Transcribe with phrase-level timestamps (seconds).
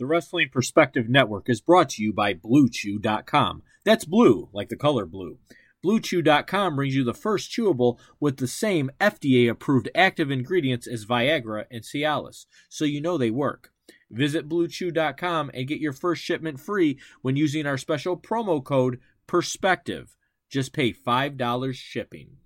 [0.00, 3.62] The Wrestling Perspective Network is brought to you by BlueChew.com.
[3.84, 5.36] That's blue, like the color blue.
[5.84, 11.66] BlueChew.com brings you the first chewable with the same FDA approved active ingredients as Viagra
[11.70, 13.72] and Cialis, so you know they work.
[14.10, 20.16] Visit BlueChew.com and get your first shipment free when using our special promo code PERSPECTIVE.
[20.48, 22.39] Just pay $5 shipping.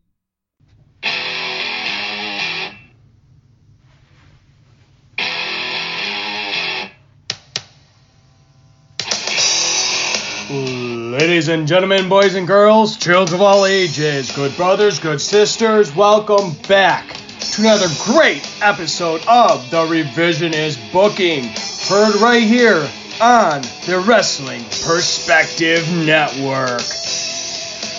[11.34, 16.52] Ladies and gentlemen, boys and girls, children of all ages, good brothers, good sisters, welcome
[16.68, 17.08] back
[17.40, 21.42] to another great episode of The Revisionist Booking,
[21.88, 22.88] heard right here
[23.20, 26.82] on the Wrestling Perspective Network.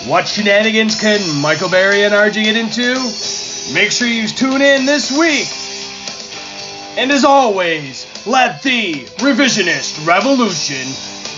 [0.08, 2.94] What shenanigans can Michael Berry and RG get into?
[3.74, 5.48] Make sure you tune in this week.
[6.98, 10.86] And as always, let the revisionist revolution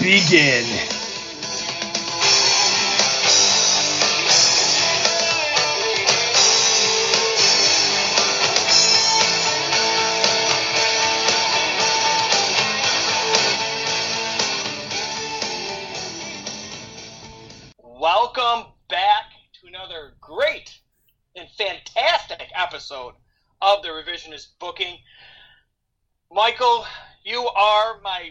[0.01, 0.65] begin.
[22.79, 23.15] Episode
[23.61, 24.99] of the Revisionist Booking.
[26.31, 26.87] Michael,
[27.25, 28.31] you are my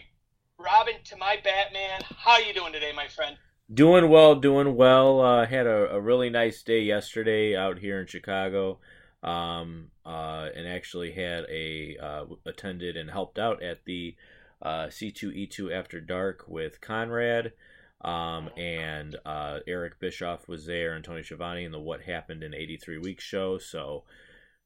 [0.58, 2.00] Robin to my Batman.
[2.16, 3.36] How you doing today, my friend?
[3.74, 5.20] Doing well, doing well.
[5.20, 8.78] Uh, had a, a really nice day yesterday out here in Chicago,
[9.22, 14.16] um, uh, and actually had a uh, attended and helped out at the
[14.62, 17.52] uh, C2E2 After Dark with Conrad.
[18.00, 22.54] Um, and uh, Eric Bischoff was there, and Tony Schiavone in the What Happened in
[22.54, 23.58] 83 Weeks show.
[23.58, 24.04] So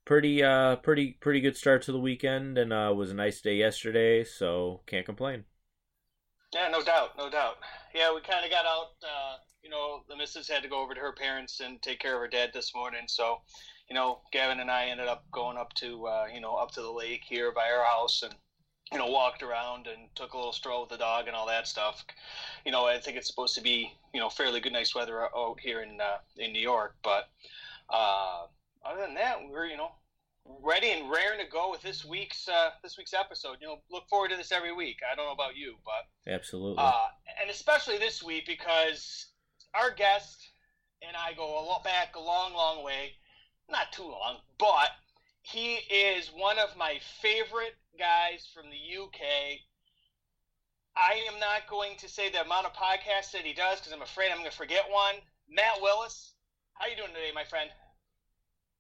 [0.05, 3.57] pretty, uh, pretty, pretty good start to the weekend, and uh, was a nice day
[3.57, 4.25] yesterday.
[4.25, 5.45] So can't complain.
[6.55, 7.57] Yeah, no doubt, no doubt.
[7.95, 8.91] Yeah, we kind of got out.
[9.03, 12.15] Uh, you know, the missus had to go over to her parents and take care
[12.15, 13.03] of her dad this morning.
[13.07, 13.39] So,
[13.89, 16.83] you know, Gavin and I ended up going up to, uh, you know, up to
[16.83, 18.35] the lake here by our house and
[18.93, 21.67] you know, walked around and took a little stroll with the dog and all that
[21.67, 22.05] stuff.
[22.67, 25.59] You know, I think it's supposed to be, you know, fairly good, nice weather out
[25.61, 26.97] here in uh, in New York.
[27.03, 27.31] But
[27.89, 28.43] uh,
[28.85, 29.91] other than that, we're you know
[30.63, 33.57] ready and raring to go with this week's uh, this week's episode.
[33.61, 35.01] You know, look forward to this every week.
[35.11, 36.83] I don't know about you, but Absolutely.
[36.83, 37.09] uh,
[37.41, 39.27] and especially this week because
[39.75, 40.51] our guest
[41.07, 43.13] and I go a lot back a long, long way.
[43.71, 44.91] Not too long, but
[45.43, 49.61] he is one of my favorite guys from the UK.
[50.95, 54.03] I am not going to say the amount of podcasts that he does because I'm
[54.03, 55.15] afraid I'm going to forget one.
[55.49, 56.35] Matt Willis,
[56.75, 57.71] how you doing today, my friend?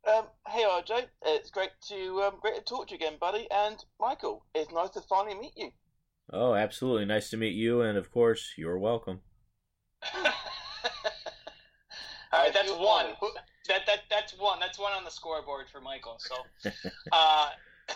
[0.04, 3.46] Um, hey RJ, it's great to um, great to talk to you again, buddy.
[3.54, 5.70] And Michael, it's nice to finally meet you.
[6.32, 7.04] oh, absolutely.
[7.04, 9.20] Nice to meet you, and of course, you're welcome.
[10.14, 10.32] All
[12.32, 13.06] right, that's one.
[13.68, 14.58] That that that's one.
[14.58, 16.18] That's one on the scoreboard for Michael.
[16.18, 16.34] So,
[17.12, 17.50] uh,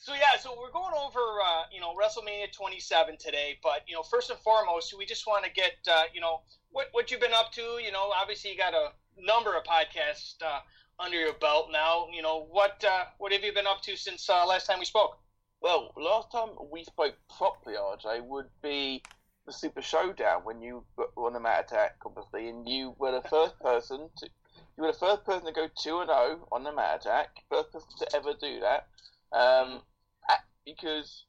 [0.00, 4.04] so yeah, so we're going over uh, you know WrestleMania 27 today, but you know
[4.04, 7.34] first and foremost, we just want to get uh, you know what what you've been
[7.34, 7.62] up to.
[7.84, 10.60] You know, obviously you got a number of podcasts uh,
[10.98, 12.06] under your belt now.
[12.12, 14.84] You know what uh, what have you been up to since uh, last time we
[14.84, 15.18] spoke?
[15.60, 19.02] Well, last time we spoke properly, RJ, would be
[19.46, 23.28] the Super Showdown when you won on the Matt Attack, obviously, and you were the
[23.28, 24.28] first person to
[24.76, 27.72] you were the first person to go two and zero on the Matt Attack, first
[27.72, 28.86] person to ever do that.
[29.32, 29.80] Um,
[30.28, 31.24] a- because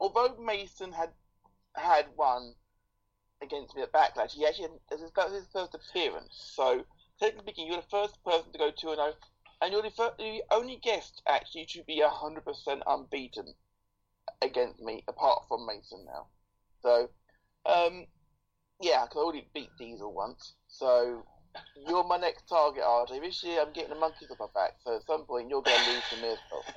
[0.00, 1.10] although Mason had
[1.74, 2.54] had won
[3.42, 6.52] against me at Backlash, he actually had, this was his first appearance.
[6.54, 6.84] So
[7.20, 9.14] technically speaking, you're the first person to go two and zero,
[9.62, 13.54] and you're the, fir- the only guest actually to be hundred percent unbeaten
[14.42, 16.26] against me, apart from Mason now.
[16.82, 17.10] So,
[17.66, 18.06] um,
[18.80, 20.54] yeah, I could already beat Diesel once.
[20.68, 21.24] So
[21.86, 23.20] you're my next target, RJ.
[23.20, 24.74] This year I'm getting the monkeys off my back.
[24.84, 26.64] So at some point you're going to lose to me as well.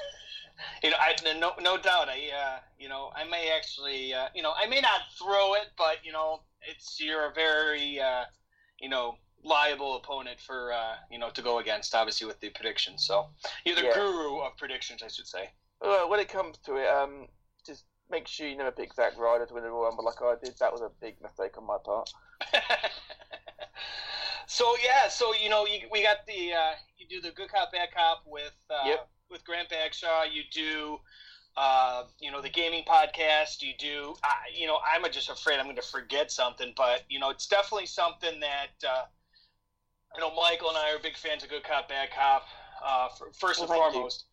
[0.83, 2.07] You know, I, no, no doubt.
[2.09, 5.69] I, uh, you know, I may actually, uh, you know, I may not throw it,
[5.77, 8.25] but you know, it's you're a very, uh,
[8.79, 11.93] you know, liable opponent for, uh, you know, to go against.
[11.95, 13.05] Obviously, with the predictions.
[13.05, 13.29] So
[13.65, 13.93] you're the Yeah.
[13.93, 15.49] guru of predictions, I should say.
[15.79, 17.27] Well, when it comes to it, um,
[17.65, 20.35] just make sure you never pick Zack Ryder to win the Royal Rumble like I
[20.43, 20.57] did.
[20.59, 22.09] That was a big mistake on my part.
[24.47, 27.71] so yeah, so you know, you, we got the uh, you do the good cop
[27.71, 29.09] bad cop with uh, Yep.
[29.29, 30.23] with Grant Bagshaw.
[30.31, 30.99] You do.
[31.57, 33.61] Uh, you know the gaming podcast.
[33.61, 34.15] You do.
[34.23, 37.45] I, you know, I'm just afraid I'm going to forget something, but you know, it's
[37.47, 38.69] definitely something that
[40.15, 42.45] you know Michael and I are big fans of Good Cop Bad Cop.
[42.83, 43.91] Uh, for, first and Well, you.
[43.91, 44.25] foremost,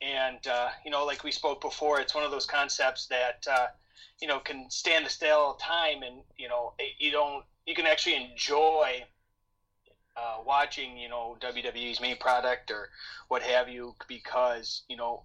[0.00, 3.66] and uh, you know, like we spoke before, it's one of those concepts that uh,
[4.20, 8.16] you know can stand the stale time, and you know you don't you can actually
[8.16, 9.04] enjoy
[10.16, 12.88] uh, watching you know WWE's main product or
[13.28, 15.24] what have you because you know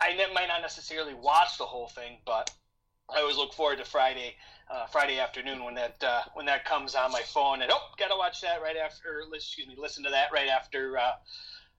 [0.00, 2.50] I might not necessarily watch the whole thing, but
[3.08, 4.34] I always look forward to Friday
[4.70, 8.16] uh, Friday afternoon when that uh, when that comes on my phone and oh gotta
[8.16, 11.12] watch that right after excuse me listen to that right after uh,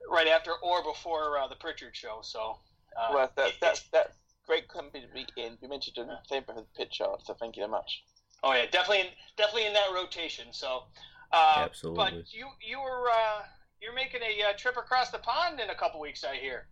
[0.09, 2.19] right after or before uh, the Pritchard show.
[2.21, 2.57] So
[2.97, 5.57] uh, well, that, that's that's great company to be in.
[5.61, 8.03] You mentioned the same for the Pritchard, so thank you very much.
[8.43, 9.07] Oh yeah, definitely, in,
[9.37, 10.47] definitely in that rotation.
[10.51, 10.83] So,
[11.31, 12.03] uh, absolutely.
[12.03, 13.43] But you you were uh,
[13.81, 16.67] you're making a uh, trip across the pond in a couple weeks, I hear.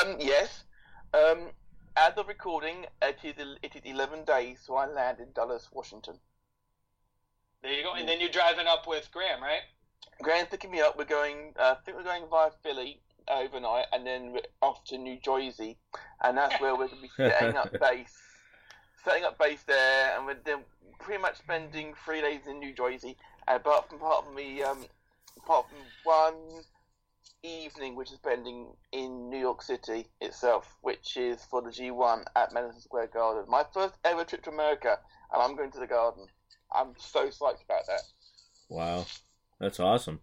[0.00, 0.64] Um, yes.
[1.12, 1.50] Um,
[1.96, 6.18] as of recording, it is it is eleven days, so I land in Dulles, Washington.
[7.62, 9.62] There you go, and then you're driving up with Graham, right?
[10.22, 10.98] Graham's picking me up.
[10.98, 11.54] We're going.
[11.58, 15.78] Uh, I think we're going via Philly overnight, and then we're off to New Jersey,
[16.22, 18.18] and that's where we're going to be setting up base
[19.04, 20.60] setting up base there, and we're then
[20.98, 23.16] pretty much spending three days in New Jersey.
[23.46, 24.84] Apart from part of me, um,
[25.36, 26.34] apart from one
[27.44, 32.52] evening, which is spending in New York City itself, which is for the G1 at
[32.52, 33.44] Madison Square Garden.
[33.48, 34.98] My first ever trip to America,
[35.32, 36.26] and I'm going to the Garden.
[36.74, 38.02] I'm so psyched about that.
[38.68, 39.06] Wow,
[39.60, 40.20] that's awesome.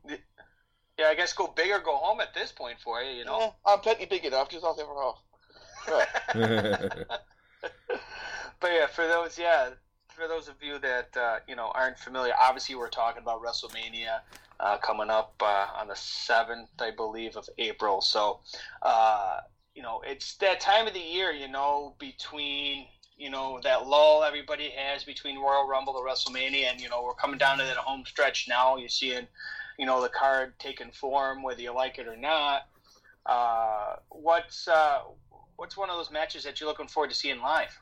[0.97, 3.19] Yeah, I guess go big or go home at this point for you.
[3.19, 4.49] You know, yeah, I'm plenty big enough.
[4.49, 5.21] Just ask for half.
[5.87, 6.07] Right.
[8.59, 9.69] but yeah, for those, yeah,
[10.09, 14.19] for those of you that uh, you know aren't familiar, obviously we're talking about WrestleMania
[14.61, 18.01] uh, coming up uh, on the seventh, I believe, of April.
[18.01, 18.39] So,
[18.81, 19.39] uh,
[19.73, 22.87] you know, it's that time of the year, you know, between
[23.17, 27.13] you know that lull everybody has between Royal Rumble to WrestleMania, and you know we're
[27.13, 28.77] coming down to that home stretch now.
[28.77, 29.27] You're seeing,
[29.77, 32.67] you know, the card taking form, whether you like it or not.
[33.25, 34.99] Uh, what's uh,
[35.55, 37.77] what's one of those matches that you're looking forward to seeing live?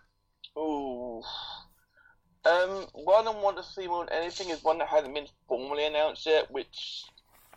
[0.57, 1.21] Ooh.
[2.45, 5.85] Um, one I want to see more than anything is one that hasn't been formally
[5.85, 7.03] announced yet, which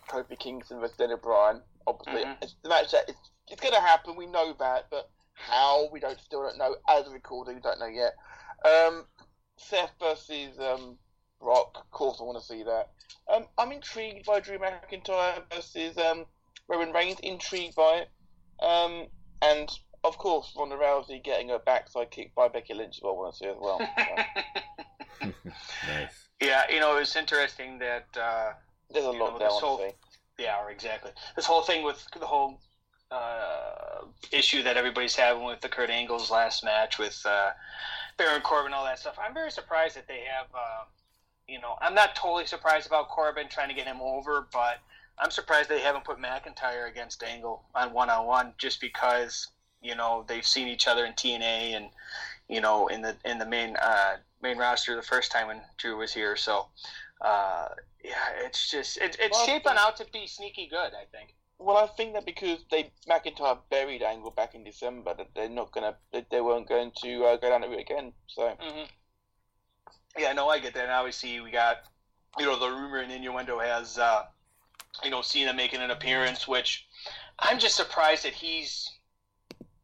[0.08, 1.62] Kofi Kingston versus Daniel Bryan.
[1.87, 2.43] Obviously, mm-hmm.
[2.43, 4.17] it's the match that it's, it's going to happen.
[4.17, 6.76] We know that, but how we don't still don't know.
[6.88, 8.14] As a recording, we don't know yet.
[8.64, 9.05] Um,
[9.56, 10.99] Seth versus um,
[11.40, 11.76] Rock.
[11.76, 12.90] Of course, I want to see that.
[13.32, 16.25] Um, I'm intrigued by Drew McIntyre versus um,
[16.69, 17.20] Roman Reigns.
[17.20, 18.11] Intrigued by it.
[18.64, 19.06] Um,
[19.43, 19.69] and
[20.05, 23.47] of course, Ronda Rousey getting her backside kicked by Becky Lynch I want to see
[23.47, 23.81] as well.
[25.23, 26.29] nice.
[26.41, 28.53] Yeah, you know, it's interesting that uh,
[28.91, 29.49] there's a lot know, there.
[29.49, 29.95] Whole,
[30.39, 31.13] yeah, exactly.
[31.37, 32.61] This whole thing with the whole
[33.13, 37.51] uh, issue that everybody's having with the Kurt Angle's last match with uh,
[38.17, 39.17] Baron Corbin, all that stuff.
[39.25, 40.47] I'm very surprised that they have.
[40.53, 40.85] Uh,
[41.47, 44.79] you know, I'm not totally surprised about Corbin trying to get him over, but
[45.19, 49.49] I'm surprised they haven't put McIntyre against Angle on one on one, just because
[49.82, 51.88] you know they've seen each other in TNA and
[52.49, 55.96] you know in the in the main uh, main roster the first time when Drew
[55.99, 56.37] was here.
[56.37, 56.67] So
[57.20, 57.69] uh,
[58.05, 60.93] yeah, it's just it, it's well, shaping out to be sneaky good.
[60.94, 61.34] I think.
[61.58, 65.73] Well, I think that because they McIntyre buried Angle back in December, that they're not
[65.73, 68.12] gonna they weren't going to uh, go down the route again.
[68.26, 68.43] So.
[68.43, 68.84] Mm-hmm.
[70.19, 70.82] Yeah, no, I get that.
[70.82, 71.84] And obviously, we got
[72.38, 74.25] you know the rumor and innuendo has uh,
[75.02, 76.87] you know Cena making an appearance, which
[77.38, 78.90] I'm just surprised that he's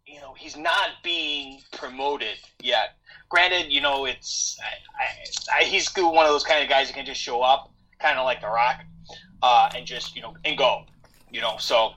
[0.08, 2.96] you know he's not being promoted yet.
[3.28, 4.58] Granted, you know it's
[5.52, 8.18] I, I, he's one of those kind of guys that can just show up, kind
[8.18, 8.84] of like The Rock,
[9.42, 10.84] uh, and just you know and go,
[11.30, 11.56] you know.
[11.58, 11.92] So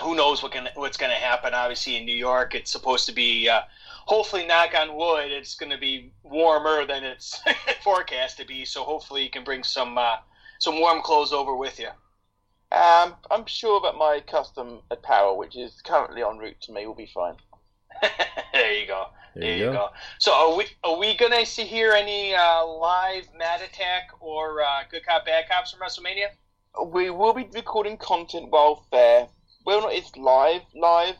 [0.00, 1.52] who knows what can what's going to happen?
[1.54, 3.48] Obviously, in New York, it's supposed to be.
[3.48, 3.62] Uh,
[4.06, 7.40] hopefully, knock on wood, it's going to be warmer than it's
[7.84, 8.64] forecast to be.
[8.64, 10.16] So hopefully, you can bring some uh,
[10.58, 11.88] some warm clothes over with you.
[12.74, 16.94] Um, I'm sure that my custom apparel, which is currently en route to me, will
[16.94, 17.36] be fine.
[18.52, 19.06] there you go.
[19.36, 19.72] There, there you, go.
[19.72, 19.88] go.
[20.18, 24.82] So, are we are we gonna see here any uh, live Matt Attack or uh,
[24.90, 26.28] Good Cop Bad Cops from WrestleMania?
[26.86, 29.28] We will be recording content while there.
[29.64, 31.14] Well, not it's live, live.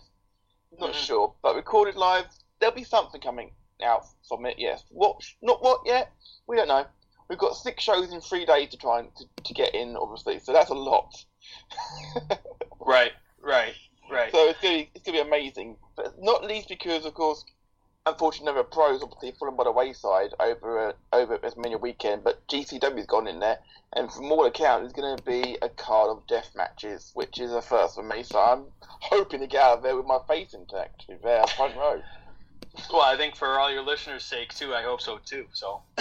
[0.81, 1.05] Not mm-hmm.
[1.05, 2.25] sure, but recorded live.
[2.59, 4.57] There'll be something coming out from it.
[4.59, 4.83] Yes.
[4.91, 5.21] What?
[5.41, 6.11] Not what yet.
[6.49, 6.85] We don't know.
[7.29, 10.41] We've got six shows in three days to try and to, to get in, obviously.
[10.41, 11.15] So that's a lot.
[12.81, 13.75] Right, right,
[14.11, 14.33] right.
[14.33, 17.45] So it's gonna be, it's gonna be amazing, but not least because, of course,
[18.07, 22.25] unfortunately, never pros obviously fallen by the wayside over uh, over WrestleMania weekend.
[22.25, 23.59] But GCW's gone in there,
[23.95, 27.53] and from all accounts, it's going to be a card of death matches, which is
[27.53, 28.23] a first for me.
[28.23, 32.03] So I'm hoping to get out of there with my face intact, be front row.
[32.93, 35.47] Well, I think for all your listeners' sake too, I hope so too.
[35.53, 35.83] So.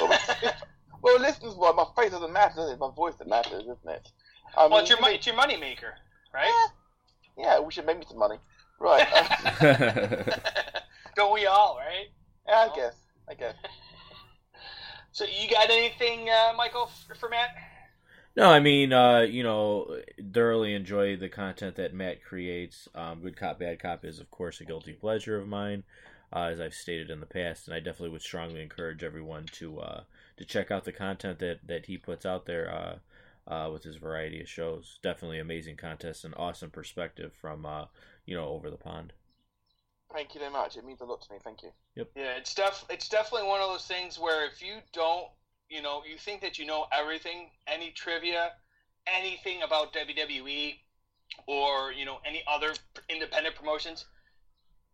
[1.01, 2.67] well, listeners, well, my face doesn't matter.
[2.69, 4.11] It's my voice that matters, isn't it?
[4.55, 5.93] I well, it's your, it's your money maker,
[6.33, 6.69] right?
[7.37, 8.37] Yeah, we should make me some money.
[8.79, 9.07] Right.
[11.15, 12.07] Don't we all, right?
[12.47, 12.95] Yeah, I guess.
[13.29, 13.55] I guess.
[15.11, 17.49] so you got anything, uh, Michael, for, for Matt?
[18.35, 19.99] No, I mean, uh, you know,
[20.33, 22.89] thoroughly enjoy the content that Matt creates.
[22.95, 25.83] Um, Good Cop, Bad Cop is, of course, a guilty pleasure of mine,
[26.35, 29.79] uh, as I've stated in the past, and I definitely would strongly encourage everyone to
[29.79, 30.01] uh,
[30.37, 32.73] to check out the content that, that he puts out there
[33.47, 34.99] uh, with his variety of shows.
[35.03, 37.85] Definitely amazing contest and awesome perspective from uh,
[38.25, 39.13] you know over the pond.
[40.13, 40.77] Thank you very much.
[40.77, 41.39] It means a lot to me.
[41.43, 41.71] Thank you.
[41.95, 42.11] Yep.
[42.15, 45.27] Yeah, it's def- it's definitely one of those things where if you don't
[45.73, 48.51] you know, you think that you know everything, any trivia,
[49.07, 50.75] anything about WWE
[51.47, 52.73] or, you know, any other
[53.09, 54.05] independent promotions,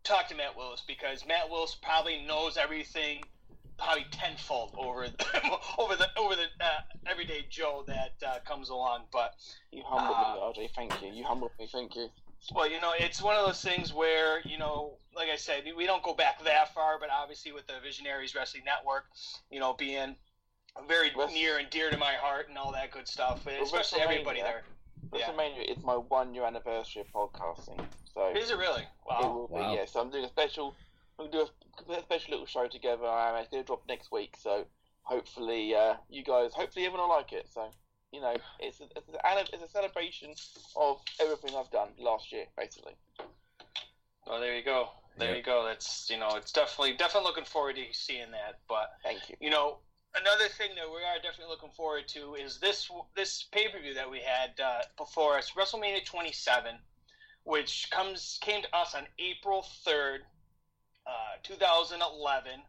[0.05, 3.23] talk to Matt Willis because Matt Willis probably knows everything
[3.79, 5.25] probably tenfold over the,
[5.77, 9.03] over the over the uh, everyday Joe that uh, comes along.
[9.11, 9.35] But
[9.71, 10.69] you humbled uh, me, RJ.
[10.75, 11.11] Thank you.
[11.11, 11.67] You humbled me.
[11.71, 12.09] Thank you.
[12.53, 15.85] Well, you know, it's one of those things where you know, like I said, we
[15.85, 19.05] don't go back that far, but obviously with the Visionaries Wrestling Network,
[19.51, 20.15] you know, being
[20.87, 23.45] very near and dear to my heart and all that good stuff.
[23.61, 24.63] Especially everybody there.
[25.11, 25.73] WrestleMania yeah.
[25.73, 27.79] is my one year anniversary of podcasting.
[28.13, 28.83] So is it really?
[29.07, 29.19] Wow.
[29.19, 29.73] It will be, wow.
[29.73, 29.85] yeah.
[29.85, 30.75] So I'm doing a special.
[31.19, 31.45] We'll do
[31.89, 33.05] a, a special little show together.
[33.05, 34.35] Um, it's going to drop next week.
[34.41, 34.65] So
[35.03, 37.47] hopefully, uh, you guys, hopefully everyone will like it.
[37.53, 37.69] So
[38.11, 40.33] you know, it's a, it's a, it's a celebration
[40.75, 42.93] of everything I've done last year, basically.
[44.25, 44.89] Well, there you go.
[45.17, 45.37] There yeah.
[45.37, 45.65] you go.
[45.65, 48.59] That's you know, it's definitely definitely looking forward to seeing that.
[48.67, 49.35] But thank you.
[49.39, 49.77] You know,
[50.15, 53.93] another thing that we are definitely looking forward to is this this pay per view
[53.93, 56.75] that we had uh, before us, WrestleMania 27,
[57.43, 60.19] which comes came to us on April 3rd,
[61.09, 62.61] uh, 2011.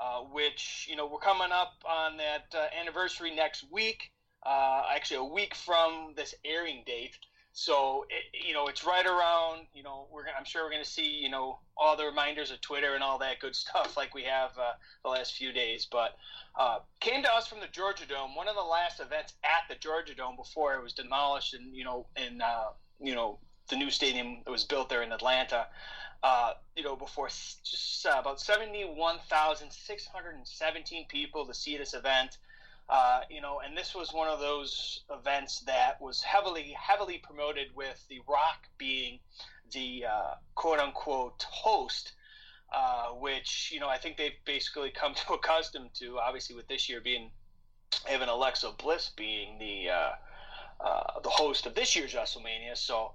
[0.00, 4.10] Uh, which you know we're coming up on that uh, anniversary next week.
[4.44, 7.16] Uh, actually, a week from this airing date.
[7.52, 9.66] So it, you know, it's right around.
[9.72, 12.60] You know, we're I'm sure we're going to see you know all the reminders of
[12.60, 14.72] Twitter and all that good stuff like we have uh,
[15.04, 15.86] the last few days.
[15.90, 16.16] But
[16.98, 20.14] came to us from the Georgia Dome, one of the last events at the Georgia
[20.14, 22.42] Dome before it was demolished, and you know, and
[23.00, 23.38] you know
[23.68, 25.66] the new stadium that was built there in Atlanta.
[26.22, 32.38] Uh, you know, before just uh, about 71,617 people to see this event.
[32.88, 37.68] Uh, you know, and this was one of those events that was heavily, heavily promoted
[37.74, 39.20] with The Rock being
[39.72, 42.12] the uh, quote unquote host,
[42.74, 46.88] uh, which, you know, I think they've basically come to accustom to, obviously, with this
[46.88, 47.30] year being
[48.06, 50.12] having Alexa Bliss being the, uh,
[51.22, 52.76] the host of this year's WrestleMania.
[52.76, 53.12] So,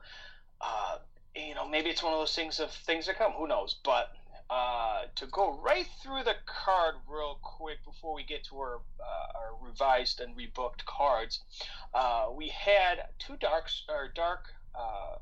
[1.35, 3.31] you know, maybe it's one of those things of things that come.
[3.33, 3.75] Who knows?
[3.83, 4.09] But
[4.49, 9.37] uh, to go right through the card real quick before we get to our, uh,
[9.37, 11.39] our revised and rebooked cards,
[11.93, 15.15] uh, we had two dark or dark uh,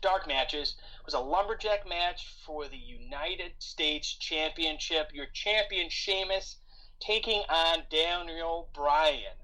[0.00, 0.76] dark matches.
[1.00, 5.10] It was a lumberjack match for the United States Championship.
[5.12, 6.56] Your champion Sheamus
[7.00, 9.36] taking on Daniel Bryan.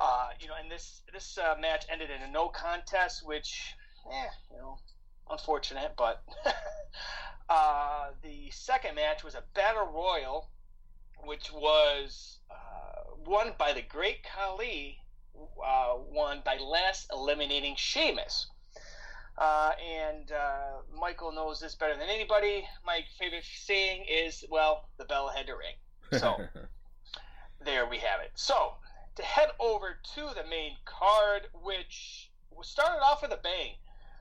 [0.00, 3.74] Uh, you know, and this this uh, match ended in a no contest, which,
[4.12, 4.78] eh, you know,
[5.30, 6.22] unfortunate, but.
[7.48, 10.50] Uh, the second match was a battle royal,
[11.24, 14.98] which was uh, won by the Great Khali,
[15.64, 18.48] uh, won by last eliminating Sheamus.
[19.38, 22.64] Uh, and uh, Michael knows this better than anybody.
[22.84, 26.36] My favorite saying is, "Well, the bell had to ring." So
[27.64, 28.32] there we have it.
[28.34, 28.72] So
[29.14, 32.30] to head over to the main card, which
[32.62, 33.76] started off with a bang.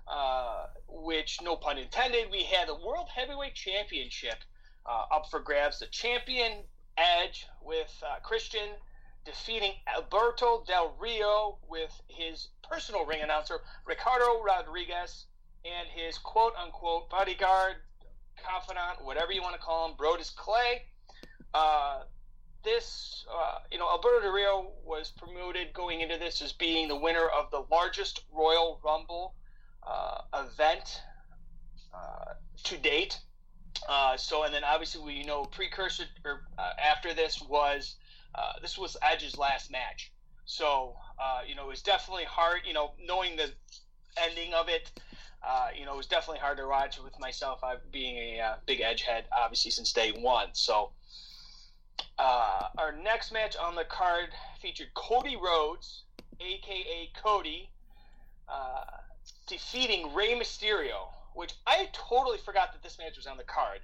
[0.09, 4.37] Uh, which, no pun intended, we had the World Heavyweight Championship
[4.85, 5.79] uh, up for grabs.
[5.79, 6.63] The champion
[6.97, 8.69] Edge with uh, Christian
[9.25, 15.25] defeating Alberto Del Rio with his personal ring announcer, Ricardo Rodriguez,
[15.65, 17.75] and his quote unquote bodyguard,
[18.37, 20.83] confidant, whatever you want to call him, Brodus Clay.
[21.53, 22.03] Uh,
[22.63, 26.95] this, uh, you know, Alberto Del Rio was promoted going into this as being the
[26.95, 29.35] winner of the largest Royal Rumble
[29.87, 31.01] uh, event
[31.93, 33.19] uh, to date.
[33.87, 37.95] Uh, so, and then obviously we know precursor or uh, after this was
[38.35, 40.11] uh, this was Edge's last match.
[40.45, 42.61] So, uh, you know, it was definitely hard.
[42.65, 43.51] You know, knowing the
[44.21, 44.91] ending of it,
[45.77, 47.61] you know, it was definitely hard to watch with myself.
[47.91, 50.49] Being a big Edge head, obviously since day one.
[50.53, 50.91] So.
[52.19, 54.29] our next match on the card
[54.61, 56.03] featured Cody Rhodes,
[56.39, 57.69] aka Cody,
[58.49, 58.83] uh,
[59.47, 63.79] defeating Rey Mysterio, which I totally forgot that this match was on the card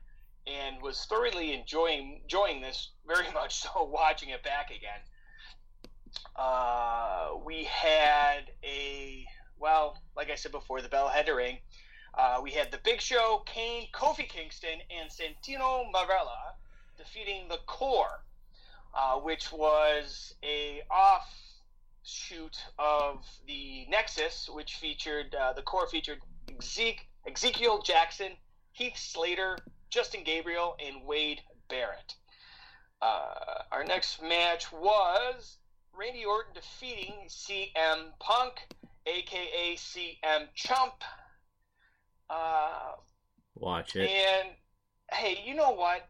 [0.46, 5.00] and was thoroughly enjoying enjoying this very much so watching it back again.
[6.36, 9.26] Uh, we had a
[9.58, 11.58] well, like I said before, the bell had to ring.
[12.14, 16.54] Uh, we had the Big Show, Kane, Kofi Kingston, and Santino Marella
[16.98, 18.24] defeating the Core,
[18.94, 20.82] uh, which was a
[22.04, 26.20] offshoot of the Nexus, which featured uh, the Core featured
[26.62, 28.32] Zeke, Ezekiel Jackson,
[28.74, 29.58] Heath Slater,
[29.90, 32.16] Justin Gabriel, and Wade Barrett.
[33.02, 35.58] Uh, our next match was
[35.98, 38.54] Randy Orton defeating CM Punk,
[39.06, 41.04] aka CM Chump.
[42.30, 42.94] Uh,
[43.56, 44.10] Watch it.
[44.10, 44.50] and
[45.12, 46.08] hey, you know what?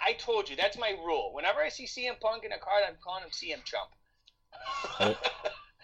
[0.00, 1.30] I told you that's my rule.
[1.32, 3.88] Whenever I see CM Punk in a card, I'm calling him CM Chump.
[5.00, 5.16] Oh.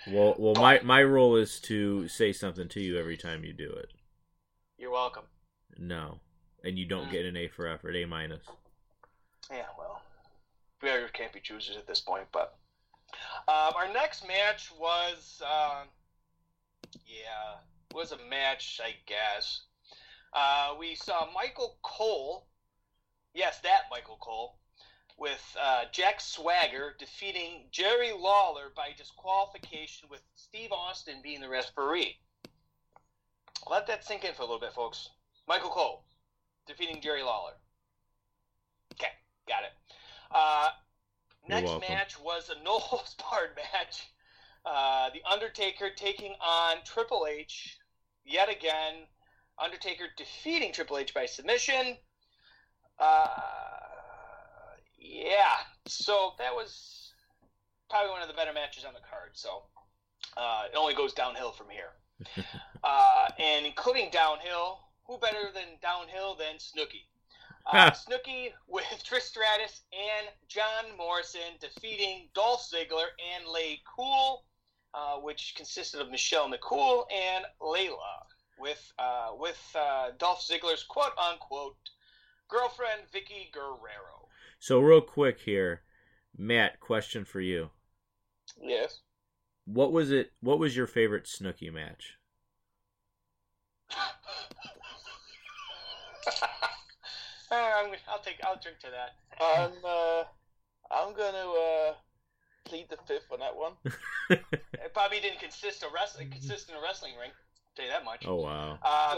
[0.06, 3.70] Well, well, my my role is to say something to you every time you do
[3.70, 3.92] it.
[4.78, 5.24] You're welcome.
[5.76, 6.20] No,
[6.64, 7.12] and you don't Mm.
[7.12, 8.44] get an A for effort, A minus.
[9.50, 10.02] Yeah, well,
[10.82, 12.26] we are can't be choosers at this point.
[12.32, 12.56] But
[13.48, 15.88] um, our next match was, um,
[17.06, 17.56] yeah,
[17.92, 19.62] was a match, I guess.
[20.32, 22.46] Uh, we saw Michael Cole,
[23.34, 24.57] yes, that Michael Cole,
[25.18, 32.16] with uh, Jack Swagger defeating Jerry Lawler by disqualification, with Steve Austin being the referee.
[33.68, 35.10] Let that sink in for a little bit, folks.
[35.48, 36.04] Michael Cole
[36.66, 37.52] defeating Jerry Lawler.
[38.94, 39.10] Okay,
[39.48, 39.72] got it.
[40.30, 40.68] Uh,
[41.48, 44.08] next match was a no holds barred match.
[44.64, 47.78] Uh, the Undertaker taking on Triple H
[48.24, 49.06] yet again.
[49.58, 51.96] Undertaker defeating Triple H by submission.
[53.00, 53.28] Uh,
[54.98, 57.12] yeah, so that was
[57.88, 59.30] probably one of the better matches on the card.
[59.32, 59.62] So
[60.36, 61.92] uh, it only goes downhill from here.
[62.84, 67.06] uh, and including downhill, who better than downhill than Snooki?
[67.66, 74.44] Uh, Snooki with Trish Stratus and John Morrison defeating Dolph Ziggler and Lay Cool,
[74.94, 78.24] uh, which consisted of Michelle McCool and Layla,
[78.58, 81.76] with uh, with uh, Dolph Ziggler's quote unquote
[82.48, 84.17] girlfriend Vickie Guerrero.
[84.58, 85.82] So real quick here,
[86.36, 87.70] Matt, question for you.
[88.60, 89.00] Yes.
[89.64, 90.32] What was it?
[90.40, 92.14] What was your favorite Snooki match?
[97.50, 98.36] Uh, I'm, I'll take.
[98.44, 99.14] I'll drink to that.
[99.42, 100.24] I'm uh,
[100.90, 101.94] I'm gonna uh,
[102.66, 103.72] plead the fifth on that one.
[104.74, 106.28] It probably didn't consist of wrestling.
[106.30, 107.30] Consist in a wrestling ring.
[107.30, 108.24] I'll tell you that much.
[108.26, 108.78] oh wow.
[108.82, 109.16] Uh,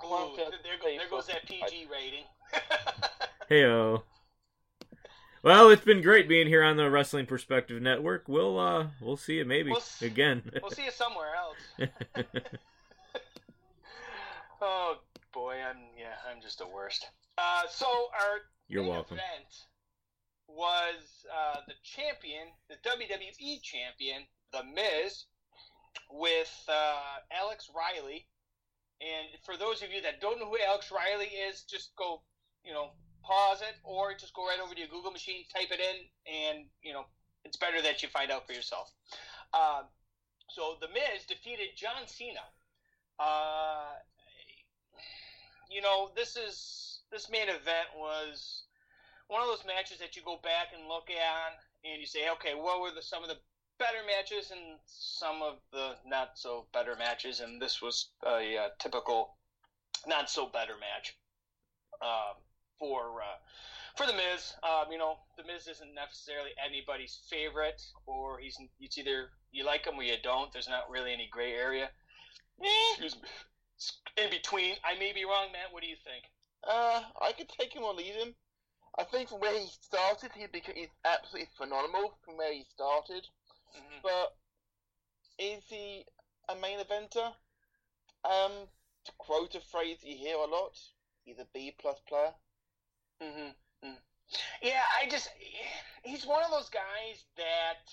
[0.00, 0.46] Come ooh, there,
[0.80, 2.24] go, there goes that PG rating.
[3.50, 4.02] Heyo.
[5.42, 8.28] Well, it's been great being here on the Wrestling Perspective Network.
[8.28, 10.42] We'll uh we'll see you maybe We'll s- again.
[10.60, 11.90] we'll see you somewhere else.
[14.60, 14.96] Oh
[15.32, 17.06] boy, I'm yeah, I'm just the worst.
[17.36, 19.16] Uh, so our You're welcome.
[19.18, 19.54] event
[20.48, 24.22] was uh, the champion, the WWE champion,
[24.52, 25.26] The Miz,
[26.10, 26.96] with uh,
[27.40, 28.26] Alex Riley.
[29.00, 32.22] And for those of you that don't know who Alex Riley is, just go,
[32.64, 32.90] you know,
[33.28, 36.64] pause it or just go right over to your Google machine, type it in, and
[36.82, 37.04] you know,
[37.44, 38.90] it's better that you find out for yourself.
[39.52, 39.84] Um,
[40.48, 42.40] so The Miz defeated John Cena.
[43.20, 43.92] Uh,
[45.70, 48.62] you know, this is this main event was
[49.28, 51.52] one of those matches that you go back and look at
[51.84, 53.36] and you say, okay, what were the, some of the
[53.78, 58.68] better matches and some of the not so better matches, and this was a, uh
[58.78, 59.36] typical
[60.06, 61.14] not so better match
[62.02, 62.38] um,
[62.78, 63.38] for uh,
[63.96, 64.54] for the Miz.
[64.62, 69.86] Um, you know, the Miz isn't necessarily anybody's favorite, or he's it's either you like
[69.86, 70.52] him or you don't.
[70.52, 71.90] There's not really any gray area.
[72.92, 73.28] Excuse me.
[74.22, 74.74] In between.
[74.84, 75.72] I may be wrong, Matt.
[75.72, 76.24] What do you think?
[76.66, 78.34] Uh, I could take him or leave him.
[78.98, 83.28] I think from where he started, he he's absolutely phenomenal from where he started.
[83.76, 84.02] Mhm.
[84.02, 84.36] But
[85.38, 86.04] is he
[86.48, 87.32] a main eventer?
[88.24, 88.68] Um,
[89.04, 90.76] to quote a phrase you hear a lot,
[91.24, 92.34] he's a B plus player.
[93.22, 93.50] Mm-hmm.
[94.62, 95.28] Yeah, I just
[96.02, 97.86] he's one of those guys that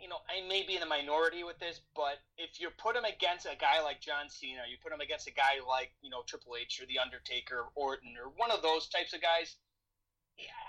[0.00, 3.04] you know I may be in the minority with this, but if you put him
[3.04, 6.22] against a guy like John Cena, you put him against a guy like you know
[6.26, 9.56] Triple H or The Undertaker, or Orton, or one of those types of guys,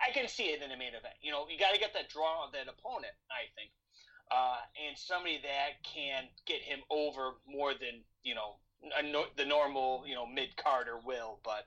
[0.06, 1.16] I can see it in a main event.
[1.22, 3.14] You know, you got to get that draw of that opponent.
[3.32, 3.72] I think,
[4.32, 8.58] uh, and somebody that can get him over more than you know
[9.04, 11.66] no- the normal you know mid carder will, but.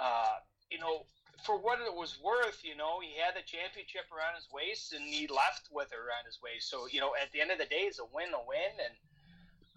[0.00, 0.36] Uh,
[0.70, 1.06] you know,
[1.44, 5.02] for what it was worth, you know, he had the championship around his waist and
[5.04, 6.70] he left with it around his waist.
[6.70, 8.74] So, you know, at the end of the day, it's a win, a win.
[8.80, 8.94] And,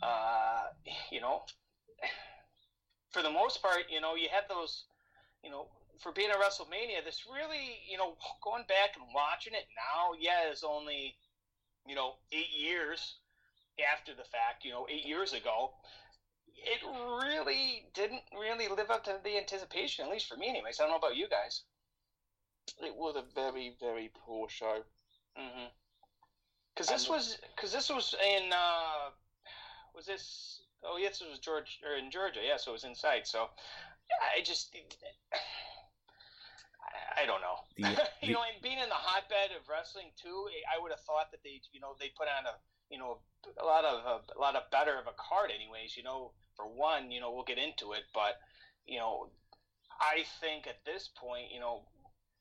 [0.02, 0.63] uh,
[1.12, 1.43] you know,
[3.12, 4.86] for the most part, you know, you had those,
[5.43, 5.67] you know,
[6.00, 10.48] for being a WrestleMania, this really, you know, going back and watching it now, yeah,
[10.50, 11.15] it's only,
[11.86, 13.19] you know, eight years
[13.93, 15.72] after the fact, you know, eight years ago
[16.63, 16.82] it
[17.24, 20.80] really didn't really live up to the anticipation, at least for me, anyways.
[20.80, 21.63] I don't know about you guys.
[22.84, 24.84] it was a very, very poor show.
[25.38, 25.67] Mm-hmm.
[26.74, 29.12] Because this was because this was in uh,
[29.93, 30.62] was this?
[30.84, 32.39] Oh yes, it was George or in Georgia.
[32.41, 33.28] Yeah, so it was inside.
[33.28, 33.50] So
[34.38, 34.74] I just
[36.88, 37.60] I, I don't know.
[37.78, 41.32] The- you know, and being in the hotbed of wrestling too, I would have thought
[41.32, 42.56] that they you know they put on a
[42.89, 43.19] you know
[43.60, 45.98] a lot of a, lot of better of a card anyways.
[45.98, 48.36] You know, for one, you know we'll get into it, but
[48.86, 49.32] you know
[50.00, 51.82] I think at this point, you know,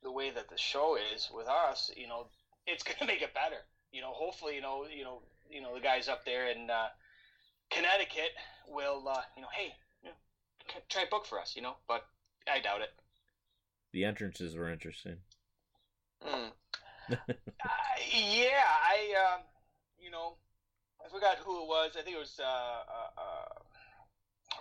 [0.03, 2.29] the way that the show is with us, you know,
[2.67, 3.63] it's gonna make it better.
[3.93, 6.89] You know, hopefully, you know, you know, you know, the guys up there in uh,
[7.71, 8.33] Connecticut
[8.69, 10.15] will, uh, you know, hey, you know,
[10.89, 12.07] try book for us, you know, but
[12.51, 12.91] I doubt it.
[13.93, 15.17] The entrances were interesting.
[16.27, 16.51] Mm.
[17.11, 17.15] Uh,
[18.13, 19.41] yeah, I, um,
[19.99, 20.37] you know,
[21.05, 21.93] I forgot who it was.
[21.99, 23.58] I think it was, uh, uh, uh,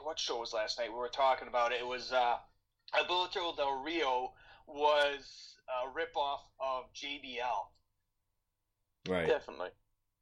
[0.04, 0.92] what show was last night?
[0.92, 1.80] We were talking about it.
[1.82, 2.36] It was, uh,
[2.98, 4.34] Alberto Del Rio
[4.68, 7.70] was a ripoff of JBL.
[9.10, 9.28] Right.
[9.28, 9.70] Definitely.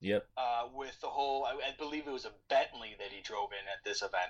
[0.01, 0.27] Yep.
[0.37, 1.45] uh, with the whole.
[1.45, 4.29] I, I believe it was a Bentley that he drove in at this event,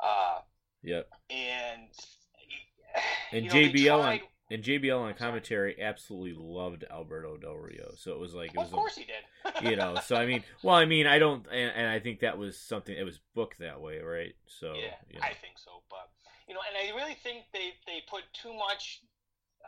[0.00, 0.40] uh,
[0.82, 1.08] Yep.
[1.30, 1.88] and
[3.32, 7.92] And you know, JBL tried- and JBL on commentary absolutely loved Alberto Del Rio.
[7.96, 9.62] So it was like it was of course he did.
[9.70, 9.98] you know.
[10.04, 12.96] So I mean, well, I mean, I don't, and, and I think that was something.
[12.96, 14.34] It was booked that way, right?
[14.46, 15.24] So yeah, you know.
[15.24, 15.82] I think so.
[15.90, 16.08] But
[16.48, 19.02] you know, and I really think they they put too much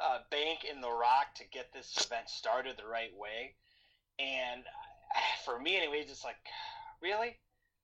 [0.01, 3.55] uh, bank in the Rock to get this event started the right way.
[4.19, 6.37] And uh, for me, anyway, it's like,
[7.03, 7.37] really?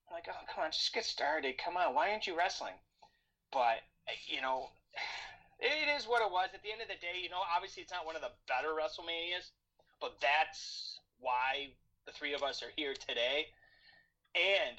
[0.09, 1.57] I'm like, oh, come on, just get started.
[1.59, 2.75] Come on, why aren't you wrestling?
[3.53, 3.81] But
[4.29, 4.69] you know,
[5.97, 6.51] is what it was.
[6.55, 8.75] At the end of the day, you know, obviously it's not one of the better
[8.75, 9.55] WrestleManias,
[10.01, 11.71] but that's why
[12.07, 13.47] the three of us are here today.
[14.35, 14.77] And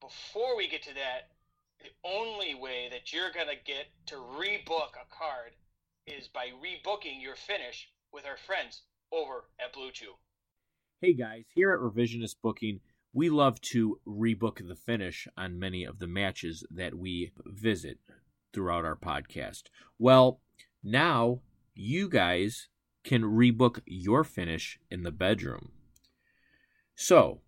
[0.00, 1.36] before we get to that,
[1.80, 5.52] the only way that you're going to get to rebook a card
[6.06, 10.14] is by rebooking your finish with our friends over at Blue Chew.
[11.00, 12.80] Hey guys, here at Revisionist Booking,
[13.12, 17.98] we love to rebook the finish on many of the matches that we visit
[18.52, 19.64] throughout our podcast.
[19.98, 20.40] Well,
[20.82, 21.40] now
[21.74, 22.68] you guys
[23.04, 25.72] can rebook your finish in the bedroom.
[26.94, 27.40] So,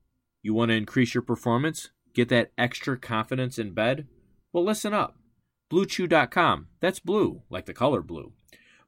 [0.43, 1.91] you want to increase your performance?
[2.15, 4.07] Get that extra confidence in bed?
[4.53, 5.17] Well, listen up.
[5.71, 6.69] BlueChew.com.
[6.81, 8.33] That's blue, like the color blue.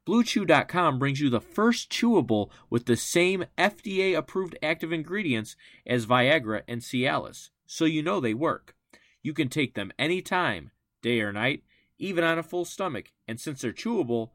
[0.07, 6.63] BlueChew.com brings you the first chewable with the same FDA approved active ingredients as Viagra
[6.69, 8.75] and Cialis, so you know they work.
[9.23, 11.63] You can take them anytime, day or night,
[11.99, 14.31] even on a full stomach, and since they're chewable,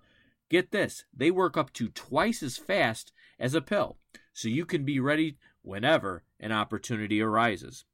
[0.49, 3.97] get this, they work up to twice as fast as a pill,
[4.33, 7.85] so you can be ready whenever an opportunity arises.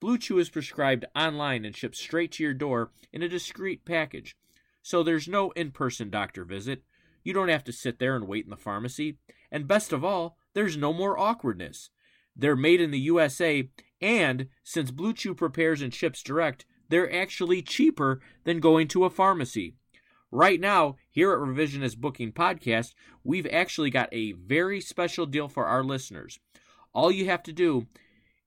[0.00, 4.36] Blue Chew is prescribed online and shipped straight to your door in a discreet package,
[4.82, 6.82] so there's no in person doctor visit.
[7.22, 9.18] You don't have to sit there and wait in the pharmacy.
[9.52, 11.90] And best of all, there's no more awkwardness.
[12.34, 13.68] They're made in the USA,
[14.00, 19.10] and since Blue Chew prepares and ships direct, they're actually cheaper than going to a
[19.10, 19.74] pharmacy.
[20.30, 25.66] Right now, here at Revisionist Booking Podcast, we've actually got a very special deal for
[25.66, 26.38] our listeners.
[26.92, 27.86] All you have to do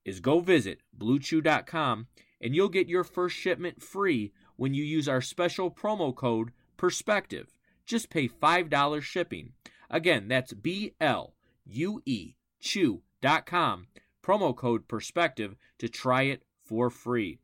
[0.05, 2.07] is go visit bluechew.com
[2.41, 7.47] and you'll get your first shipment free when you use our special promo code PERSPECTIVE.
[7.85, 9.51] Just pay $5 shipping.
[9.89, 11.33] Again, that's B L
[11.65, 13.87] U E Chew.com,
[14.23, 17.39] promo code PERSPECTIVE to try it for free.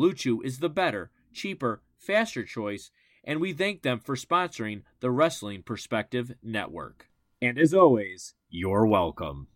[0.00, 2.90] Blue Chew is the better, cheaper, faster choice,
[3.22, 7.10] and we thank them for sponsoring the Wrestling Perspective Network.
[7.42, 9.48] And as always, you're welcome.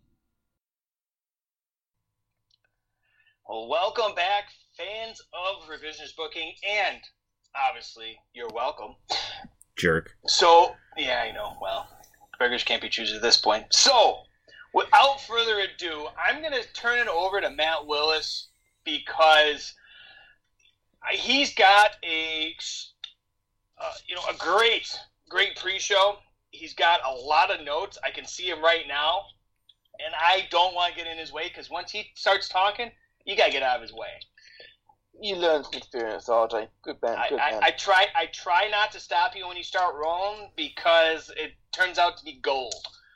[3.49, 6.99] Well, welcome back, fans of Revisionist Booking, and
[7.55, 8.97] obviously, you're welcome.
[9.75, 10.15] Jerk.
[10.27, 11.57] So, yeah, I know.
[11.59, 11.89] Well,
[12.37, 13.73] beggars can't be choosers at this point.
[13.73, 14.19] So,
[14.75, 18.49] without further ado, I'm going to turn it over to Matt Willis
[18.83, 19.73] because
[21.11, 22.55] he's got a,
[23.79, 24.97] uh, you know, a great,
[25.29, 26.17] great pre-show.
[26.51, 27.97] He's got a lot of notes.
[28.03, 29.21] I can see him right now,
[30.05, 32.91] and I don't want to get in his way because once he starts talking,
[33.25, 34.07] you got to get out of his way.
[35.21, 36.67] You learn from experience, RJ.
[36.83, 37.17] Good man.
[37.17, 37.63] I, Good man.
[37.63, 41.53] I, I try I try not to stop you when you start rolling because it
[41.71, 42.73] turns out to be gold.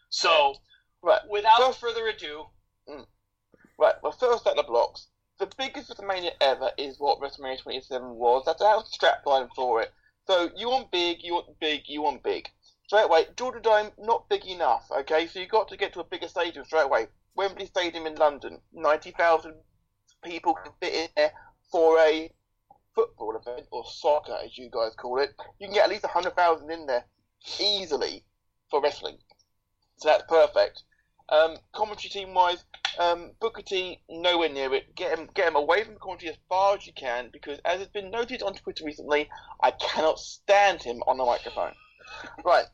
[0.10, 0.56] So
[1.04, 1.19] right.
[1.30, 2.45] without First- further ado,
[3.80, 5.08] Right, well, first set the blocks.
[5.39, 8.43] The biggest WrestleMania ever is what WrestleMania 27 was.
[8.45, 9.93] That's our strapline for it.
[10.28, 12.49] So you want big, you want big, you want big.
[12.88, 15.28] Straight away, Georgia Dome, not big enough, okay?
[15.28, 17.08] So you've got to get to a bigger stadium straight away.
[17.36, 19.54] Wembley Stadium in London, 90,000
[20.25, 21.32] people can fit in there
[21.71, 22.30] for a
[22.93, 25.34] football event, or soccer as you guys call it.
[25.60, 27.06] You can get at least 100,000 in there,
[27.62, 28.25] easily.
[28.69, 29.17] for wrestling.
[29.97, 30.84] So that's perfect.
[31.32, 32.63] Um, commentary team wise,
[32.98, 34.96] um, Booker T nowhere near it.
[34.96, 37.88] Get him, get him away from commentary as far as you can, because as has
[37.88, 39.30] been noted on Twitter recently,
[39.62, 41.74] I cannot stand him on the microphone.
[42.44, 42.65] Right.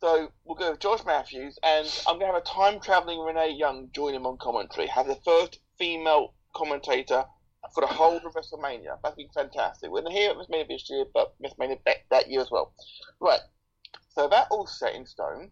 [0.00, 3.56] So we'll go with Josh Matthews, and I'm going to have a time traveling Renee
[3.56, 4.86] Young join him on commentary.
[4.88, 7.24] Have the first female commentator
[7.74, 9.00] for the whole of WrestleMania.
[9.02, 9.90] That'd be fantastic.
[9.90, 11.78] We're going to here at WrestleMania this year, but WrestleMania
[12.10, 12.74] that year as well.
[13.18, 13.40] Right.
[14.14, 15.50] So that all set in stone.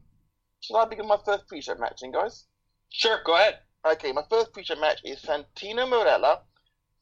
[0.65, 2.47] Should I begin my first pre-show match, then, guys?
[2.89, 3.59] Sure, go ahead.
[3.87, 6.41] Okay, my first pre-show match is Santino Marella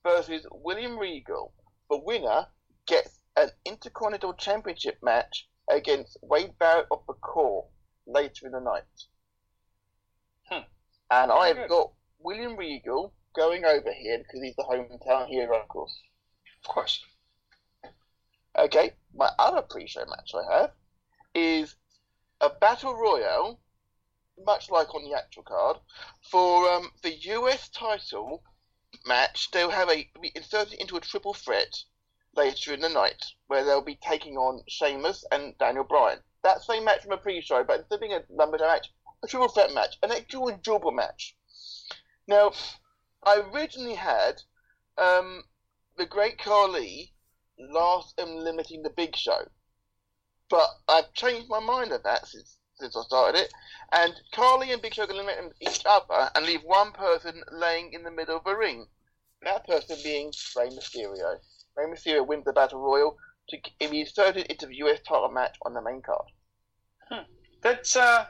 [0.03, 1.55] versus William Regal.
[1.89, 2.47] The winner
[2.89, 7.69] gets an Intercontinental Championship match against Wade Barrett of the Core
[8.05, 8.83] later in the night.
[10.51, 10.65] Hmm.
[11.13, 11.69] And Very I've good.
[11.69, 15.97] got William Regal going over here because he's the hometown hero, of course.
[16.65, 17.01] Of course.
[18.59, 20.73] Okay, my other pre-show match I have
[21.33, 21.77] is
[22.43, 23.61] a battle royale,
[24.45, 25.79] much like on the actual card,
[26.31, 28.43] for um, the US title
[29.07, 29.51] match.
[29.53, 31.85] They'll have a be inserted into a triple threat
[32.35, 36.19] later in the night, where they'll be taking on Sheamus and Daniel Bryan.
[36.43, 38.89] That same match from a pre-show, but instead of being a number match,
[39.23, 41.37] a triple threat match, an actual enjoyable match.
[42.27, 42.53] Now,
[43.23, 44.43] I originally had
[44.99, 45.45] um,
[45.97, 47.15] the Great Khali
[47.59, 49.47] last and limiting the Big Show,
[50.53, 53.53] but I've changed my mind of that since since I started it.
[53.93, 58.03] And Khali and Big Show can limit each other and leave one person laying in
[58.03, 58.87] the middle of the ring.
[59.43, 61.39] That person being Rey Mysterio.
[61.75, 63.17] Rey Mysterio wins the Battle Royal
[63.49, 66.27] to be inserted into the US title match on the main card.
[67.63, 68.27] That's uh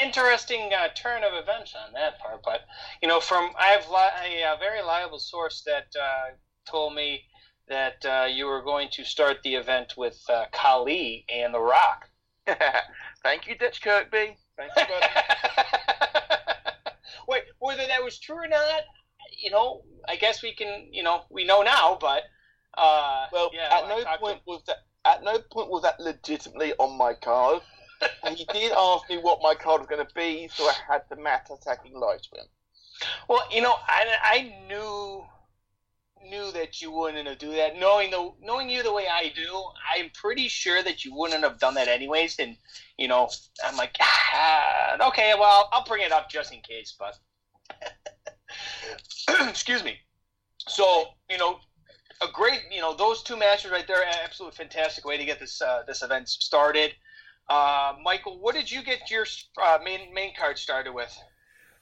[0.00, 2.40] interesting uh, turn of events on that part.
[2.42, 2.62] But
[3.02, 6.36] you know, from I have li- a, uh very reliable source that uh,
[6.66, 7.22] told me
[7.68, 12.08] that uh, you were going to start the event with uh, Khali and The Rock.
[13.22, 14.36] Thank you, Dutch Kirkby.
[14.56, 15.06] Thank you, buddy.
[17.28, 18.82] Wait, whether that was true or not,
[19.36, 21.98] you know, I guess we can, you know, we know now.
[22.00, 22.22] But
[22.76, 26.00] uh, Well, yeah, at no talked to point was that at no point was that
[26.00, 27.60] legitimately on my card.
[28.24, 31.02] and he did ask me what my card was going to be, so I had
[31.10, 32.44] the Matt attacking live stream.
[33.28, 35.24] Well, you know, I, I knew
[36.24, 37.78] knew that you wouldn't have do that.
[37.78, 39.62] Knowing the knowing you the way I do,
[39.94, 42.38] I'm pretty sure that you wouldn't have done that anyways.
[42.38, 42.56] And
[42.96, 43.28] you know,
[43.64, 46.94] I'm like, ah, okay, well, I'll bring it up just in case.
[46.98, 47.18] But
[49.48, 49.96] excuse me.
[50.58, 51.58] So you know,
[52.22, 55.60] a great you know those two matches right there, absolutely fantastic way to get this
[55.60, 56.92] uh, this event started.
[57.48, 59.26] Uh, Michael, what did you get your
[59.62, 61.16] uh, main main card started with?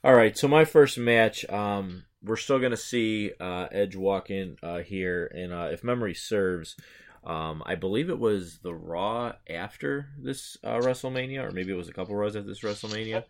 [0.05, 4.57] All right, so my first match, um, we're still gonna see uh, Edge walk in
[4.63, 6.77] uh, here, and uh, if memory serves,
[7.25, 11.89] um, I believe it was the Raw after this uh, WrestleMania, or maybe it was
[11.89, 13.25] a couple Raws after this WrestleMania.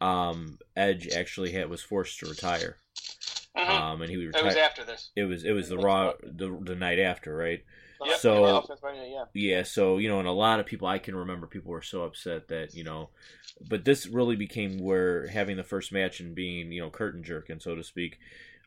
[0.00, 2.76] Um, Edge actually had was forced to retire,
[3.56, 3.68] Mhm.
[3.68, 5.10] um, and he it was after this.
[5.16, 7.64] It was it was the Raw the, the night after, right?
[8.06, 8.18] Yep.
[8.18, 8.44] So-
[8.84, 9.24] Yeah, yeah.
[9.34, 12.02] Yeah, so you know, and a lot of people I can remember people were so
[12.02, 13.10] upset that you know,
[13.68, 17.60] but this really became where having the first match and being you know curtain jerking
[17.60, 18.18] so to speak,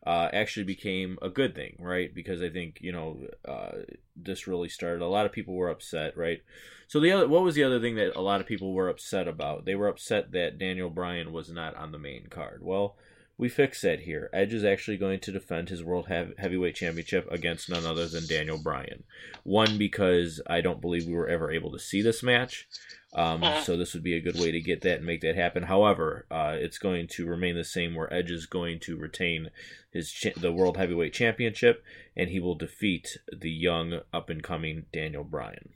[0.05, 2.13] uh, actually became a good thing, right?
[2.13, 3.71] Because I think you know uh,
[4.15, 5.01] this really started.
[5.03, 6.41] A lot of people were upset, right?
[6.87, 9.27] So the other, what was the other thing that a lot of people were upset
[9.27, 9.65] about?
[9.65, 12.61] They were upset that Daniel Bryan was not on the main card.
[12.63, 12.95] Well.
[13.39, 14.31] We fix that here.
[14.33, 18.25] Edge is actually going to defend his World Heavy- Heavyweight Championship against none other than
[18.25, 19.03] Daniel Bryan.
[19.43, 22.67] One because I don't believe we were ever able to see this match,
[23.13, 23.61] um, Mhm.
[23.61, 25.63] so this would be a good way to get that and make that happen.
[25.63, 29.51] However, uh, it's going to remain the same, where Edge is going to retain
[29.91, 31.83] his cha- the World Heavyweight Championship,
[32.15, 35.73] and he will defeat the young up and coming Daniel Bryan.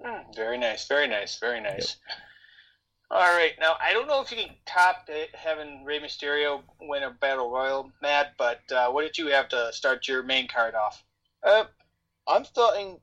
[0.00, 1.96] Mm, Very nice, very nice, very nice.
[3.08, 7.04] All right, now I don't know if you can top the, having Rey Mysterio win
[7.04, 8.32] a battle royal, Matt.
[8.36, 11.04] But uh, what did you have to start your main card off?
[11.42, 11.64] Uh,
[12.26, 12.98] I'm starting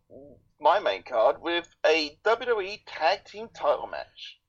[0.59, 4.39] my main card with a WWE Tag Team Title match,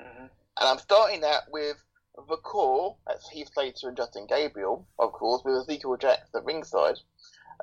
[0.00, 0.26] hmm
[0.60, 1.76] and I'm starting that with
[2.28, 2.96] the core.
[3.06, 6.98] That's Heath Slater and Justin Gabriel, of course, with Ezekiel Jackson at ringside,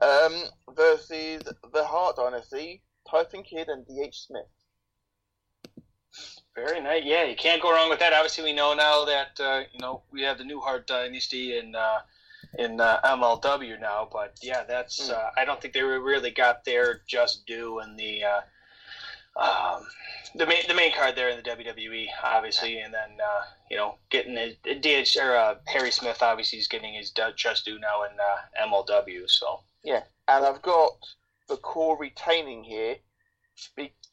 [0.02, 0.44] um,
[0.74, 1.44] versus
[1.74, 4.28] the Hart Dynasty, Tyson Kidd and D.H.
[4.28, 4.48] Smith.
[6.56, 7.04] Very nice.
[7.04, 8.14] Yeah, you can't go wrong with that.
[8.14, 11.76] Obviously, we know now that uh, you know we have the new Hart Dynasty in
[11.76, 12.00] uh,
[12.58, 14.08] in uh, MLW now.
[14.12, 15.10] But yeah, that's.
[15.10, 15.14] Mm.
[15.14, 18.24] Uh, I don't think they really got their just due in the.
[18.24, 18.42] Uh,
[19.38, 19.86] um,
[20.36, 23.96] the main the main card there in the WWE, obviously, and then uh, you know
[24.10, 28.12] getting his DH or uh, Harry Smith, obviously, is getting his just due now in
[28.18, 29.30] uh, MLW.
[29.30, 30.92] So yeah, And I've got
[31.50, 32.96] the core retaining here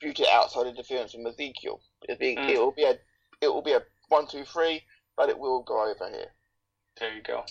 [0.01, 1.81] due to outside interference from Ezekiel.
[2.09, 2.49] It'll be, Mm.
[2.49, 2.99] it will be a
[3.41, 4.85] it will be a one two three,
[5.17, 6.33] but it will go over here.
[6.99, 7.45] There you go.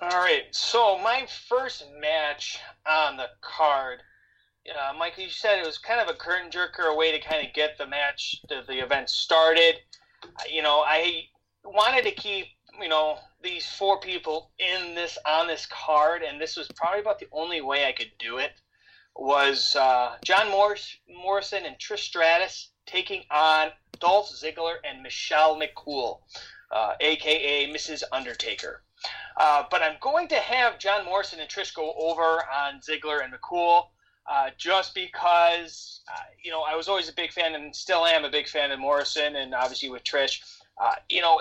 [0.00, 0.44] All right.
[0.52, 4.00] So my first match on the card,
[4.72, 7.46] uh, Mike, you said it was kind of a curtain jerker, a way to kind
[7.46, 9.76] of get the match, the, the event started.
[10.50, 11.24] You know, I
[11.64, 12.46] wanted to keep,
[12.80, 17.18] you know, these four people in this on this card, and this was probably about
[17.18, 18.52] the only way I could do it.
[19.16, 23.68] Was uh, John Morris, Morrison and Trish Stratus taking on
[23.98, 26.20] Dolph Ziggler and Michelle McCool,
[26.70, 28.02] uh, aka Mrs.
[28.12, 28.82] Undertaker.
[29.36, 33.32] Uh, but I'm going to have John Morrison and Trish go over on Ziggler and
[33.32, 33.86] McCool.
[34.30, 38.24] Uh, just because, uh, you know, I was always a big fan and still am
[38.24, 40.40] a big fan of Morrison and obviously with Trish.
[40.80, 41.40] Uh, you know,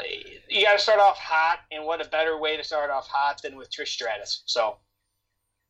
[0.50, 3.42] you got to start off hot, and what a better way to start off hot
[3.42, 4.44] than with Trish Stratus.
[4.46, 4.78] So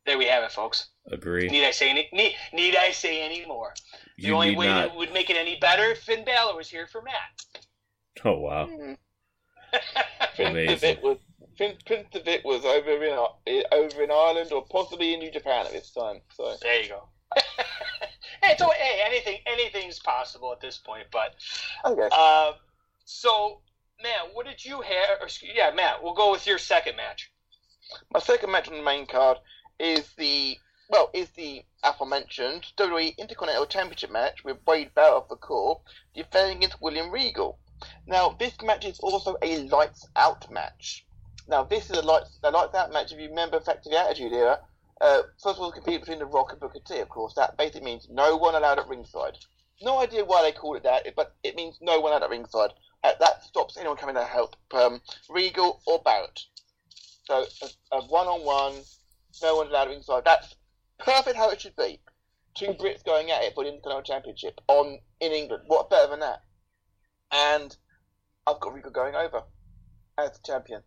[0.05, 0.89] there we have it, folks.
[1.11, 1.49] Agree.
[1.49, 2.07] Need I say any?
[2.13, 3.73] Need, need I say any more?
[4.17, 4.89] The You only way not.
[4.89, 7.63] that would make it any better if Finn Balor was here for Matt.
[8.23, 8.65] Oh wow.
[10.35, 10.75] Prince Amazing.
[10.75, 11.17] Devitt was
[11.57, 15.71] Prince, Prince Devitt was over in over in Ireland or possibly in New Japan at
[15.73, 16.21] this time.
[16.35, 17.09] So There you go.
[18.43, 21.07] hey, so hey, anything anything's possible at this point.
[21.11, 21.35] But
[21.85, 22.07] okay.
[22.11, 22.53] uh,
[23.03, 23.59] so
[24.01, 25.21] Matt, what did you have?
[25.21, 27.31] Or, yeah, Matt, we'll go with your second match.
[28.13, 29.37] My second match on the main card
[29.79, 30.57] is the
[30.93, 35.81] well is the aforementioned WWE Intercontinental Championship match with Wade Barrett of the Corre
[36.13, 37.57] defending against William Regal.
[38.05, 41.03] Now this match is also a lights out match.
[41.47, 43.11] Now this is a lights a lights out match.
[43.11, 44.59] If you remember Factory Attitude Era,
[45.01, 46.99] uh, first of all, compete between The Rock and Booker T.
[46.99, 49.39] Of course, that basically means no one allowed at ringside.
[49.81, 52.69] No idea why they called it that, but it means no one allowed at ringside.
[53.03, 56.39] Uh, that stops anyone coming to help um, Regal or Barrett.
[57.23, 58.73] So a, a one-on-one,
[59.41, 60.23] no one's allowed inside.
[60.23, 60.53] That's
[61.03, 61.99] perfect how it should be.
[62.55, 65.63] Two Brits going at it for the Intercontinental Championship on in England.
[65.67, 66.43] What better than that?
[67.31, 67.75] And
[68.45, 69.43] I've got Regal going over
[70.17, 70.81] as the champion.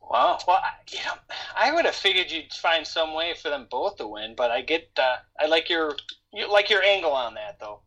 [0.00, 0.38] Wow.
[0.46, 1.14] Well, I, you know,
[1.56, 4.60] I would have figured you'd find some way for them both to win, but I
[4.60, 5.96] get, uh, I like your,
[6.32, 7.80] you like your angle on that though.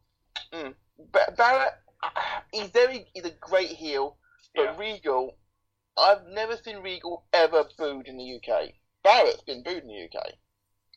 [1.12, 1.74] But Barrett,
[2.52, 4.18] he's very, he's a great heel,
[4.56, 4.78] but Yeah.
[4.78, 5.38] Regal,
[5.96, 8.72] I've never seen Regal ever booed in the UK.
[9.04, 10.34] Barrett's been booed in the UK.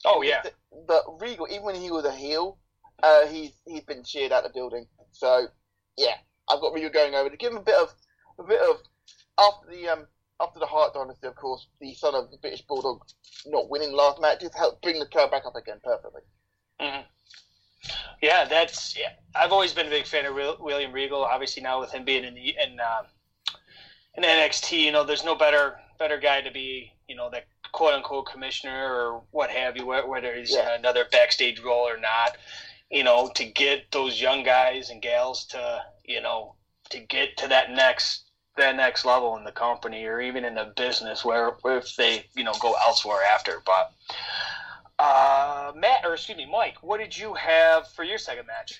[0.05, 0.43] Oh yeah.
[0.87, 2.59] But Regal, even when he was a heel,
[3.03, 4.87] uh, he's he's been cheered out of the building.
[5.13, 5.47] So
[5.97, 6.17] yeah,
[6.49, 7.93] I've got Regal going over to give him a bit of
[8.39, 8.77] a bit of
[9.39, 10.07] after the um
[10.41, 13.03] after the Hart dynasty, of course, the son of the British Bulldog
[13.47, 16.23] not winning last match just helped bring the curve back up again perfectly.
[16.81, 17.05] Mhm.
[18.23, 18.97] Yeah, that's.
[18.99, 21.25] Yeah, I've always been a big fan of Wil- William Regal.
[21.25, 23.07] Obviously, now with him being in the in um,
[24.15, 27.94] in NXT, you know, there's no better better guy to be, you know, that quote
[27.94, 30.74] unquote commissioner or what have you, whether he's Yeah.
[30.74, 32.37] in another backstage role or not.
[32.90, 36.56] You know, to get those young guys and gals to, you know,
[36.90, 38.24] to get to that next
[38.56, 42.42] that next level in the company or even in the business where if they, you
[42.42, 43.62] know, go elsewhere after.
[43.64, 43.92] But
[44.98, 48.78] uh, Matt, or excuse me, Mike, what did you have for your second match?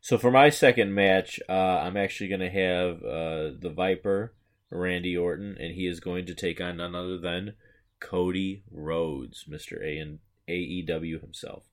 [0.00, 4.32] So for my second match, uh, I'm actually going to have uh, the Viper,
[4.70, 7.54] Randy Orton, and he is going to take on none other than
[8.00, 9.82] Cody Rhodes, Mr.
[9.84, 11.64] A and AEW himself.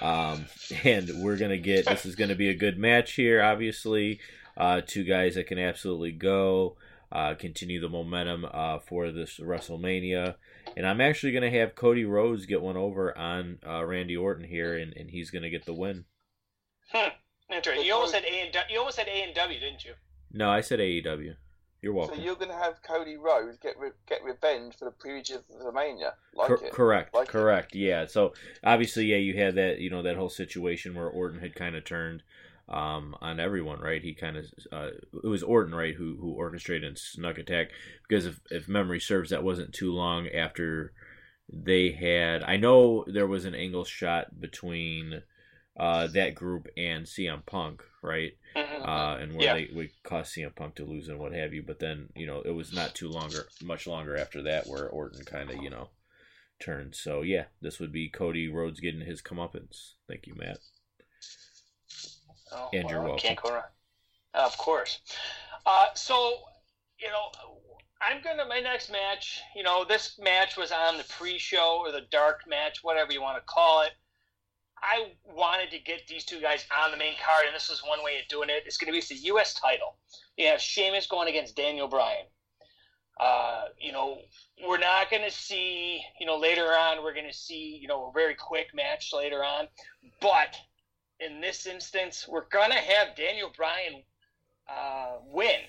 [0.00, 0.46] Um,
[0.84, 4.20] and we're going to get this is going to be a good match here, obviously.
[4.56, 6.76] Uh, two guys that can absolutely go,
[7.12, 10.36] uh, continue the momentum uh, for this WrestleMania.
[10.76, 14.44] And I'm actually going to have Cody Rhodes get one over on uh, Randy Orton
[14.44, 16.04] here, and, and he's going to get the win.
[17.52, 17.86] Interesting.
[17.86, 18.56] You almost said A and.
[18.68, 19.92] You almost said A and W, didn't you?
[20.32, 21.36] No, I said AEW.
[21.86, 22.16] You're welcome.
[22.18, 26.14] So you're going to have Cody Rhodes get re- get revenge for the previous WrestleMania,
[26.34, 26.72] like Cor- it.
[26.72, 27.30] correct, Like it.
[27.30, 27.76] correct.
[27.76, 28.06] Yeah.
[28.06, 31.76] So obviously, yeah, you had that, you know, that whole situation where Orton had kind
[31.76, 32.24] of turned
[32.68, 34.02] um, on everyone, right?
[34.02, 34.88] He kind of, uh,
[35.22, 37.68] it was Orton, right, who who orchestrated and snuck attack
[38.08, 40.92] because if if memory serves, that wasn't too long after
[41.48, 42.42] they had.
[42.42, 45.22] I know there was an angle shot between
[45.78, 48.32] uh, that group and CM Punk, right?
[48.54, 48.88] Mhm.
[48.88, 49.54] uh, and where Yeah.
[49.54, 51.62] they would cause CM Punk to lose and what have you.
[51.62, 55.24] But then you know it was not too longer, much longer after that, where Orton
[55.26, 55.90] kind of you know
[56.58, 56.94] turned.
[56.96, 59.92] So yeah, this would be Cody Rhodes getting his comeuppance.
[60.08, 60.58] Thank you, Matt.
[62.52, 63.18] Oh, And you're welcome.
[63.18, 63.64] Can't go wrong.
[64.34, 65.00] Of course.
[65.64, 66.44] Uh, so,
[66.98, 67.30] you know,
[68.00, 69.40] I'm gonna my next match.
[69.54, 73.36] You know, this match was on the pre-show or the dark match, whatever you want
[73.38, 73.92] to call it.
[74.82, 78.02] I wanted to get these two guys on the main card, and this is one
[78.04, 78.64] way of doing it.
[78.66, 79.54] It's going to be the U.S.
[79.54, 79.96] title.
[80.36, 82.26] You have Sheamus going against Daniel Bryan.
[83.18, 84.18] Uh, you know,
[84.66, 88.08] we're not going to see, you know, later on, we're going to see, you know,
[88.08, 89.68] a very quick match later on.
[90.20, 90.56] But
[91.20, 94.02] in this instance, we're going to have Daniel Bryan
[94.68, 95.60] uh, win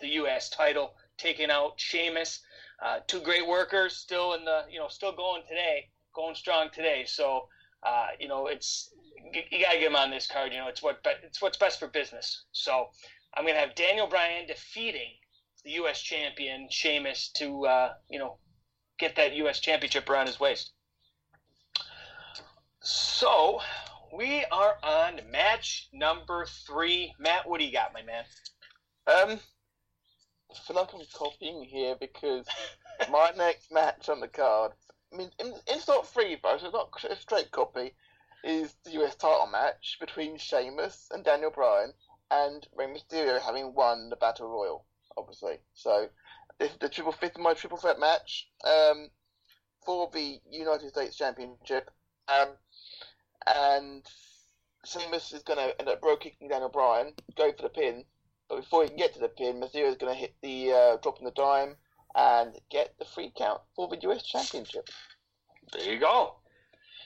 [0.00, 0.50] the U.S.
[0.50, 2.40] title, taking out Sheamus.
[2.84, 7.04] Uh, two great workers, still in the, you know, still going today, going strong today.
[7.06, 7.48] So,
[7.82, 8.90] uh, you know, it's
[9.32, 10.52] you got to get him on this card.
[10.52, 12.44] You know, it's what it's what's best for business.
[12.52, 12.88] So,
[13.34, 15.10] I'm going to have Daniel Bryan defeating
[15.64, 16.00] the U.S.
[16.00, 18.38] champion Sheamus to uh, you know
[18.98, 19.60] get that U.S.
[19.60, 20.72] championship around his waist.
[22.80, 23.60] So
[24.12, 27.14] we are on match number three.
[27.18, 28.24] Matt, what do you got, my man?
[29.06, 29.38] Um,
[30.50, 32.46] I feel like I'm copying here because
[33.10, 34.72] my next match on the card.
[35.12, 35.30] I mean,
[35.66, 37.94] it's not free, but it's not a straight copy.
[38.44, 41.92] Is the US title match between Sheamus and Daniel Bryan
[42.30, 44.84] and Rey Mysterio having won the Battle Royal,
[45.16, 45.58] obviously.
[45.74, 46.08] So
[46.58, 49.10] this is the triple fifth my triple threat match um,
[49.84, 51.90] for the United States Championship.
[52.26, 52.48] Um,
[53.46, 54.04] and
[54.84, 58.04] Sheamus is going to end up Brogue kicking Daniel Bryan, go for the pin.
[58.48, 60.96] But before he can get to the pin, Mysterio is going to hit the uh,
[60.96, 61.76] drop in the dime
[62.14, 64.88] and get the free count for the US Championship.
[65.72, 66.36] There you go.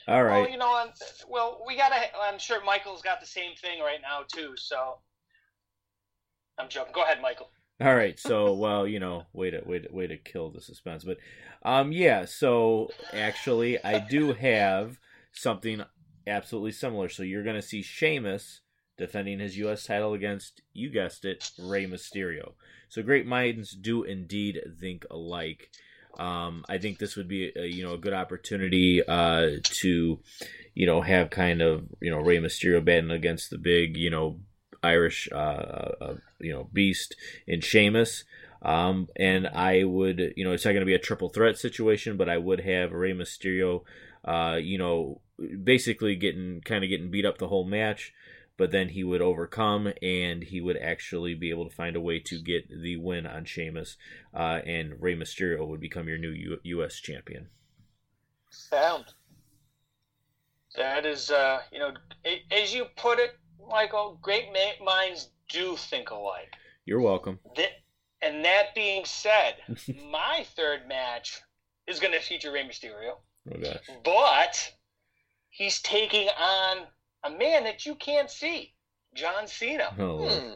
[0.09, 0.43] All right.
[0.43, 0.91] Well, you know, I'm,
[1.29, 2.01] well, we got to.
[2.23, 4.53] I'm sure Michael's got the same thing right now too.
[4.57, 4.99] So
[6.59, 6.93] I'm joking.
[6.95, 7.51] Go ahead, Michael.
[7.81, 11.05] All right, so well, you know, way to way to way to kill the suspense,
[11.05, 11.19] but
[11.65, 12.25] um, yeah.
[12.25, 14.99] So actually, I do have
[15.33, 15.83] something
[16.27, 17.09] absolutely similar.
[17.09, 18.61] So you're going to see Sheamus
[18.97, 19.85] defending his U.S.
[19.85, 22.53] title against, you guessed it, Rey Mysterio.
[22.89, 25.71] So great minds do indeed think alike.
[26.19, 30.19] Um, I think this would be a, you know a good opportunity uh, to
[30.75, 34.41] you know have kind of you know Rey Mysterio batting against the big you know
[34.83, 37.17] Irish uh, uh, you know beast
[37.47, 38.25] in Sheamus.
[38.63, 42.17] Um, and I would, you know, it's not going to be a triple threat situation,
[42.17, 43.83] but I would have Rey Mysterio,
[44.25, 45.21] uh, you know,
[45.63, 48.13] basically getting kind of getting beat up the whole match,
[48.57, 52.19] but then he would overcome and he would actually be able to find a way
[52.21, 53.97] to get the win on Sheamus,
[54.35, 56.97] uh, and Rey Mysterio would become your new U- U.S.
[56.97, 57.49] champion.
[58.51, 59.07] Sound.
[60.77, 61.93] That is, uh, you know,
[62.51, 63.33] as you put it,
[63.71, 64.47] Michael, great
[64.85, 66.53] minds do think alike.
[66.85, 67.41] You're welcome.
[67.57, 67.71] That,
[68.23, 69.57] and that being said,
[70.11, 71.41] my third match
[71.87, 73.17] is going to feature Rey Mysterio.
[73.53, 73.89] Oh gosh.
[74.05, 74.73] But
[75.51, 76.87] he's taking on
[77.25, 78.75] a man that you can't see,
[79.15, 79.95] John Cena.
[79.99, 80.55] Oh, Hmm.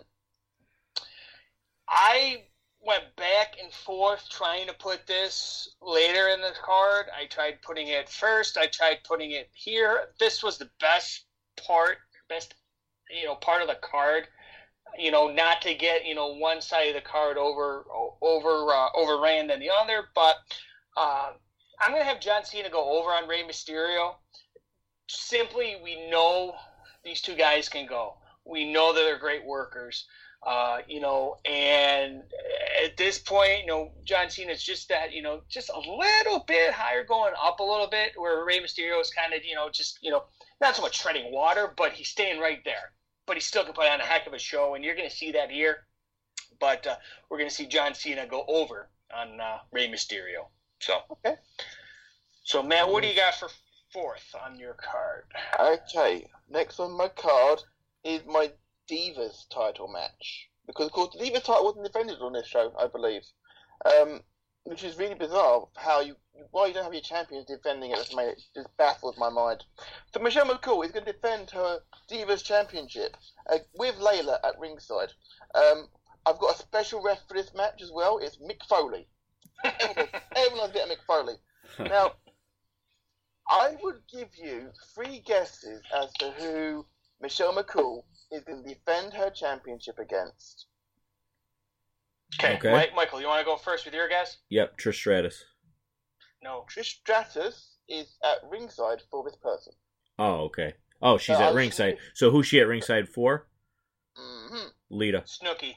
[1.88, 2.44] I
[2.80, 7.06] went back and forth trying to put this later in the card.
[7.18, 8.56] I tried putting it first.
[8.56, 10.08] I tried putting it here.
[10.18, 11.26] This was the best
[11.66, 11.98] part,
[12.28, 12.54] best
[13.10, 14.28] you know part of the card.
[14.98, 17.84] You know, not to get you know one side of the card over
[18.22, 20.36] over uh, overran than the other, but
[20.96, 21.32] uh,
[21.80, 24.14] I'm gonna have John Cena go over on Rey Mysterio.
[25.12, 26.54] Simply, we know
[27.04, 28.14] these two guys can go.
[28.44, 30.06] We know that they're great workers.
[30.46, 32.22] Uh, you know, and
[32.82, 36.72] at this point, you know, John Cena's just that, you know, just a little bit
[36.72, 39.98] higher, going up a little bit, where Rey Mysterio is kind of, you know, just,
[40.00, 40.22] you know,
[40.60, 42.92] not so much treading water, but he's staying right there.
[43.26, 45.14] But he still can put on a heck of a show, and you're going to
[45.14, 45.84] see that here.
[46.58, 46.96] But uh,
[47.28, 50.46] we're going to see John Cena go over on uh, Rey Mysterio.
[50.78, 51.36] So, Okay.
[52.44, 53.48] So, Matt, what do you got for
[53.92, 55.24] fourth on your card?
[55.58, 57.60] Okay, next on my card
[58.04, 58.50] is my
[58.90, 60.48] Divas title match.
[60.66, 63.22] Because, of course, the Divas title wasn't defended on this show, I believe.
[63.84, 64.20] Um,
[64.64, 66.16] which is really bizarre how you
[66.52, 67.96] why you don't have your champions defending it.
[67.96, 69.64] This made it just baffles my mind.
[70.12, 71.80] So Michelle McCool is going to defend her
[72.10, 73.16] Divas Championship
[73.50, 75.12] uh, with Layla at ringside.
[75.54, 75.88] Um,
[76.26, 78.18] I've got a special ref for this match as well.
[78.18, 79.06] It's Mick Foley.
[79.64, 81.34] Everyone everyone a bit of Mick Foley.
[81.78, 82.12] Now,
[83.50, 86.86] I would give you three guesses as to who
[87.20, 90.66] Michelle McCool is going to defend her championship against.
[92.38, 92.70] Okay, Okay.
[92.72, 94.36] Mike, Michael, you want to go first with your guess?
[94.50, 95.44] Yep, Trish Stratus.
[96.42, 96.64] No.
[96.74, 99.72] Trish Stratus is at ringside for this person.
[100.18, 100.74] Oh, okay.
[101.02, 101.98] Oh, she's Uh, at ringside.
[102.14, 103.48] So who's she at ringside for?
[104.16, 105.24] hmm Lita.
[105.26, 105.74] Snooki.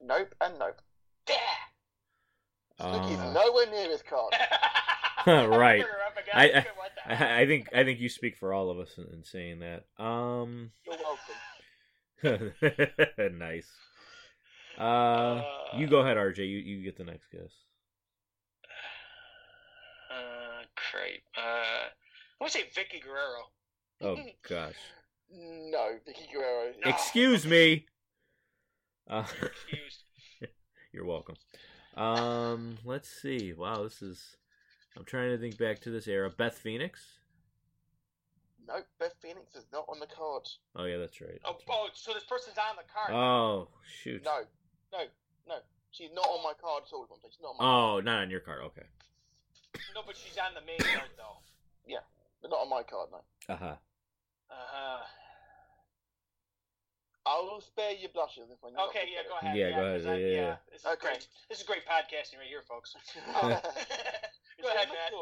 [0.00, 0.80] Nope and nope.
[1.28, 1.36] Yeah.
[2.80, 4.32] Snooki's Uh, nowhere near his card.
[5.48, 5.82] Right.
[5.82, 7.28] Put her up against I- it, what the hell?
[7.28, 9.84] I, I think I think you speak for all of us in, in saying that.
[10.02, 10.96] Um, You're
[12.22, 13.38] welcome.
[13.38, 13.70] nice.
[14.78, 15.42] Uh,
[15.76, 16.38] you go ahead, RJ.
[16.38, 17.50] You you get the next guess.
[20.10, 20.62] Uh,
[20.92, 21.22] great.
[21.36, 21.90] Uh, I
[22.40, 23.50] want to say Vickie Guerrero.
[24.02, 24.16] Oh
[24.48, 24.74] gosh.
[25.32, 26.72] No, Vickie Guerrero.
[26.84, 26.90] No.
[26.90, 27.86] Excuse me.
[29.08, 29.22] Uh,
[30.92, 31.36] you're welcome.
[31.96, 33.52] Um, let's see.
[33.52, 34.36] Wow, this is.
[35.00, 36.28] I'm trying to think back to this era.
[36.28, 37.00] Beth Phoenix.
[38.68, 40.42] No, Beth Phoenix is not on the card.
[40.76, 41.40] Oh yeah, that's right.
[41.46, 43.10] Oh, oh, so this person's on the card.
[43.10, 43.68] Oh
[44.04, 44.22] shoot.
[44.22, 44.40] No,
[44.92, 44.98] no,
[45.48, 45.54] no.
[45.90, 47.08] She's not on my card at all.
[47.30, 48.60] She's not on my Oh, not on your card.
[48.66, 48.84] Okay.
[49.94, 51.38] No, but she's on the main card though.
[51.86, 52.04] Yeah,
[52.42, 53.54] but not on my card, no.
[53.54, 53.74] Uh huh.
[54.50, 55.04] Uh-huh.
[57.24, 59.56] I will spare you blushes if when you Okay, yeah, go ahead.
[59.56, 60.06] Yeah, go ahead.
[60.06, 60.56] I- Yeah, yeah.
[60.70, 60.96] This is Okay.
[61.00, 61.28] great.
[61.48, 62.94] This is great podcasting right here, folks.
[64.62, 65.12] Go ahead, Matt.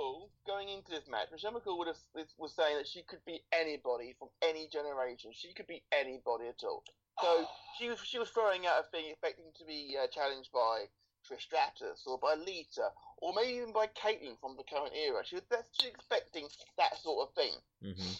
[0.47, 1.99] Going into this match, Michelle McCool would have,
[2.39, 5.31] was saying that she could be anybody from any generation.
[5.35, 6.85] She could be anybody at all.
[7.23, 7.47] So
[7.79, 10.87] she was she was throwing out a thing, expecting to be uh, challenged by
[11.27, 15.23] Trish Stratus or by Lita or maybe even by Kaitlyn from the current era.
[15.25, 16.47] She was that's she was expecting
[16.79, 17.55] that sort of thing.
[17.83, 18.15] hmm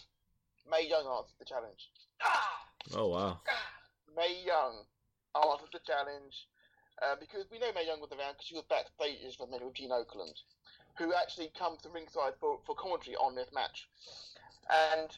[0.69, 1.89] Mae Young answered the challenge.
[2.21, 2.69] Ah!
[2.93, 3.39] Oh wow.
[4.15, 4.85] Mae Young
[5.35, 6.45] answered the challenge
[7.01, 9.65] uh, because we know Mae Young was around because she was backstage for a minute
[9.65, 10.35] with Gene Okerlund,
[10.97, 13.87] who actually come to ringside for, for commentary on this match.
[14.69, 15.09] And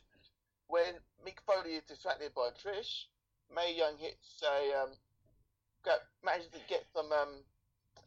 [0.68, 0.96] when
[1.26, 3.06] Mick Foley is distracted by Trish,
[3.54, 4.90] Mae Young hits a um,
[5.84, 7.44] got, manages to get some um,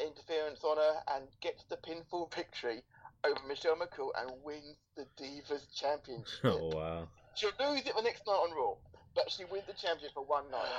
[0.01, 2.83] interference on her and gets the pinfall victory
[3.25, 6.27] over Michelle McCool and wins the Divas Championship.
[6.45, 7.09] Oh wow.
[7.35, 8.75] She'll lose it the next night on Raw,
[9.15, 10.71] but she wins the championship for one night.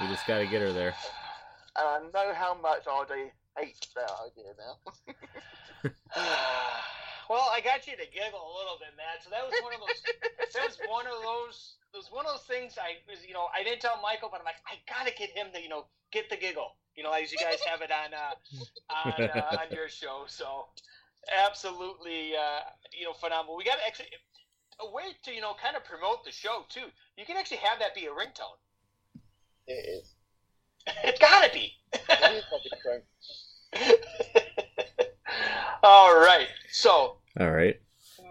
[0.00, 0.94] We just got to get her there.
[1.74, 5.14] And I know how much RJ hates that idea now.
[7.30, 9.22] well, I got you to giggle a little bit, Matt.
[9.22, 10.00] So that was one of those.
[10.54, 11.74] that was one of those.
[11.92, 12.76] Those one of those things.
[12.76, 15.48] I was, you know, I didn't tell Michael, but I'm like, I gotta get him
[15.54, 16.76] to, you know, get the giggle.
[16.96, 18.34] You know, as you guys have it on uh,
[18.90, 20.24] on uh, on your show.
[20.26, 20.66] So
[21.46, 22.60] absolutely, uh,
[22.92, 23.56] you know, phenomenal.
[23.56, 24.08] We got to actually
[24.80, 26.86] a way to you know kind of promote the show too.
[27.16, 28.58] You can actually have that be a ringtone.
[29.66, 30.14] It is.
[31.04, 31.74] It's gotta be.
[31.92, 32.00] It
[32.32, 33.02] is probably true.
[35.82, 36.48] All right.
[36.70, 37.80] So, All right.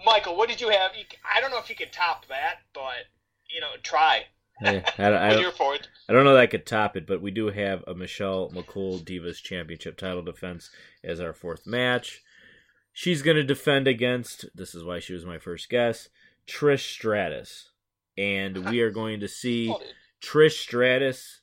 [0.05, 0.91] Michael, what did you have?
[1.23, 3.05] I don't know if you can top that, but
[3.53, 4.25] you know, try.
[4.63, 5.87] I, I, I'm don't, here for it.
[6.09, 9.03] I don't know that I could top it, but we do have a Michelle McCool
[9.03, 10.69] Divas Championship title defense
[11.03, 12.23] as our fourth match.
[12.93, 16.09] She's going to defend against, this is why she was my first guess,
[16.47, 17.69] Trish Stratus.
[18.17, 19.73] And we are going to see.
[20.21, 21.39] Trish Stratus,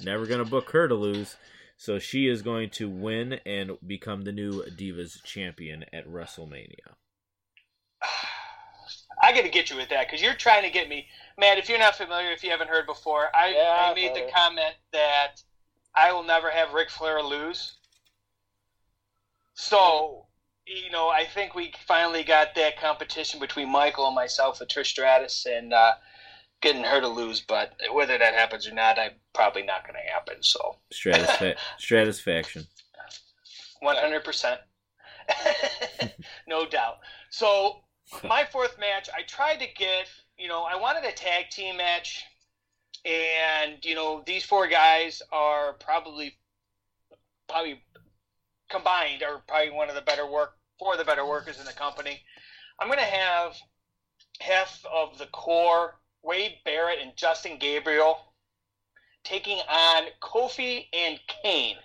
[0.00, 1.36] never going to book her to lose.
[1.76, 6.94] So she is going to win and become the new Divas champion at WrestleMania.
[9.22, 11.06] I got to get you with that because you're trying to get me,
[11.38, 11.58] Matt.
[11.58, 14.30] If you're not familiar, if you haven't heard before, I, Yeah, I I've made the
[14.34, 15.42] comment that
[15.94, 17.74] I will never have Ric Flair lose.
[19.54, 20.26] So,
[20.66, 24.86] you know, I think we finally got that competition between Michael and myself with Trish
[24.86, 25.92] Stratus and uh,
[26.66, 27.40] getting her to lose.
[27.40, 30.42] But whether that happens or not, I'm probably not going to happen.
[30.42, 32.66] So, Stratus, fa- Stratus faction.
[33.80, 34.60] One hundred percent,
[36.48, 36.96] no doubt.
[37.30, 37.80] So
[38.24, 40.08] my fourth match, I tried to get,
[40.38, 42.24] you know, I wanted a tag team match,
[43.04, 46.36] and you know, these four guys are probably,
[47.48, 47.82] probably
[48.70, 51.72] combined are probably one of the better work, four of the better workers in the
[51.72, 52.22] company.
[52.80, 53.56] I'm gonna have
[54.40, 55.96] half of the Corre,
[56.26, 58.18] Wade Barrett and Justin Gabriel,
[59.22, 61.76] taking on Kofi and Kane.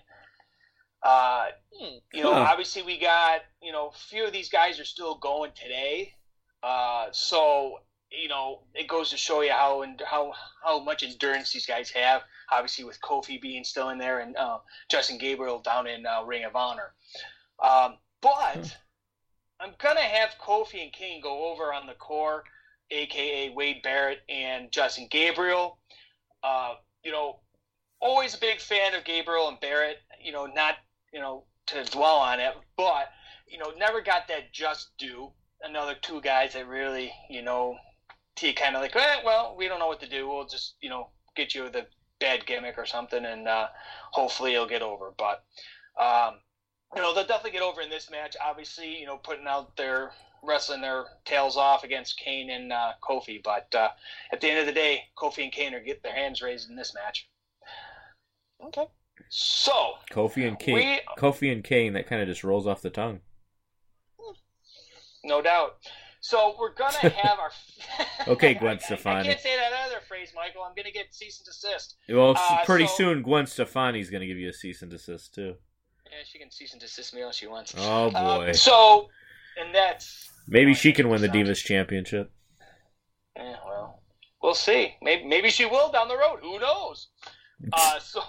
[1.03, 1.97] Uh, Hmm.
[2.11, 2.47] you know, Huh.
[2.49, 6.13] obviously we got you know a few of these guys are still going today,
[6.63, 7.79] uh, so
[8.09, 10.33] you know it goes to show you how and how
[10.63, 12.23] how much endurance these guys have.
[12.51, 16.43] Obviously, with Kofi being still in there and uh, Justin Gabriel down in uh, Ring
[16.43, 16.93] of Honor,
[17.59, 18.77] um, but
[19.59, 22.43] I'm gonna have Kofi and Kane go over on the Corre,
[22.91, 25.77] aka Wade Barrett and Justin Gabriel.
[26.43, 27.39] Uh, you know,
[27.99, 29.97] always a big fan of Gabriel and Barrett.
[30.21, 30.75] You know, not
[31.13, 33.09] you know to dwell on it, but
[33.47, 35.31] you know, never got that just due.
[35.61, 37.75] Another two guys that really, you know,
[38.35, 40.27] T kind of like, eh, well, we don't know what to do.
[40.27, 41.85] We'll just, you know, get you the
[42.19, 43.67] bad gimmick or something, and uh,
[44.11, 45.13] hopefully it'll get over.
[45.17, 45.43] But
[46.01, 46.35] um,
[46.95, 48.35] you know, they'll definitely get over in this match.
[48.43, 50.11] Obviously, you know, putting out their
[50.43, 53.41] wrestling their tails off against Kane and uh, Kofi.
[53.43, 53.89] But uh,
[54.31, 56.75] at the end of the day, Kofi and Kane are get their hands raised in
[56.75, 57.29] this match.
[58.65, 58.85] Okay.
[59.29, 60.75] So Kofi and Kane.
[60.75, 61.93] we Kofi and Kane.
[61.93, 63.19] That kind of just rolls off the tongue.
[65.23, 65.75] No doubt.
[66.21, 67.51] So we're gonna have our.
[68.27, 69.27] Okay, Gwen I- I- I, Stefani.
[69.29, 70.61] can't say that other phrase, Michael.
[70.63, 71.95] I'm gonna get cease and desist.
[72.09, 75.33] Well, Uh, pretty so- soon Gwen Stefani's going to give you a cease and desist
[75.33, 75.55] too.
[76.05, 77.73] Yeah, she can cease and desist me all she wants.
[77.77, 78.51] Oh Uh, boy.
[78.53, 79.09] so,
[79.59, 80.29] and that's.
[80.47, 82.31] Maybe she can win the Divas Championship.
[83.35, 84.01] Yeah, well,
[84.41, 84.95] we'll see.
[85.01, 86.39] Maybe maybe she will down the road.
[86.41, 87.07] Who knows?
[87.71, 88.21] Uh, so,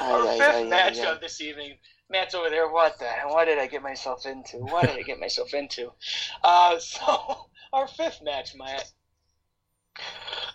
[0.00, 1.12] Our Aye, fifth aye, aye, match aye, aye.
[1.12, 1.76] of this evening.
[2.10, 2.68] Matt's over there.
[2.70, 3.30] What the hell?
[3.30, 4.58] What did I get myself into?
[4.58, 5.92] What did I get myself into?
[6.42, 8.90] Uh, so our fifth match, Matt.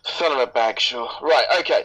[0.04, 1.10] Son of a bag, sure.
[1.22, 1.84] Right, okay.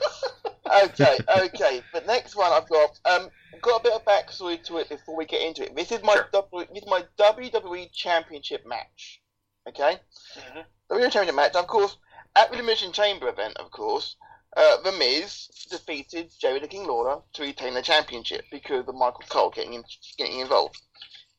[0.84, 1.82] okay, okay.
[1.92, 3.28] The next one I've got, um,
[3.62, 5.74] got a bit of backstory to it before we get into it.
[5.74, 6.28] This is my Sure.
[6.32, 9.20] w, this is my WWE Championship match.
[9.68, 9.98] Okay?
[10.36, 10.64] Mhm.
[10.90, 11.96] WWE Championship match, of course,
[12.36, 14.16] at the Elimination Chamber event, of course,
[14.56, 19.24] uh, The Miz defeated Jerry the King Lawler to retain the championship because of Michael
[19.28, 19.84] Cole getting, in,
[20.18, 20.76] getting involved.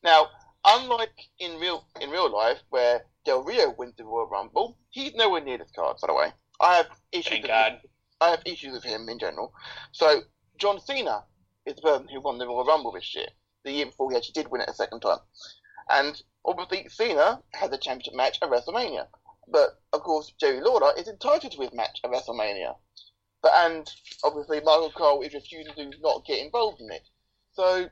[0.02, 0.30] Now,
[0.64, 5.40] unlike in real in real life, where Del Rio wins the Royal Rumble, he's nowhere
[5.40, 6.32] near this card, by the way.
[6.60, 7.80] I have issues Thank with God.
[8.20, 9.52] I have issues with him in general.
[9.92, 10.22] So
[10.58, 11.24] John Cena
[11.66, 13.26] is the person who won the Royal Rumble this year,
[13.64, 15.18] the year before he actually did win it a second time.
[15.90, 19.06] And obviously Cena had a championship match at WrestleMania.
[19.48, 22.76] But of course Jerry Lawler is entitled to his match at WrestleMania.
[23.42, 23.90] But and
[24.22, 27.02] obviously Michael Cole is refusing to not get involved in it.
[27.52, 27.88] So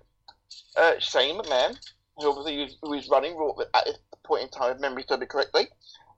[0.77, 1.77] uh, Shane McMahon,
[2.17, 5.21] who obviously was, who is running Raw at this point in time, if memory serves
[5.21, 5.69] me correctly,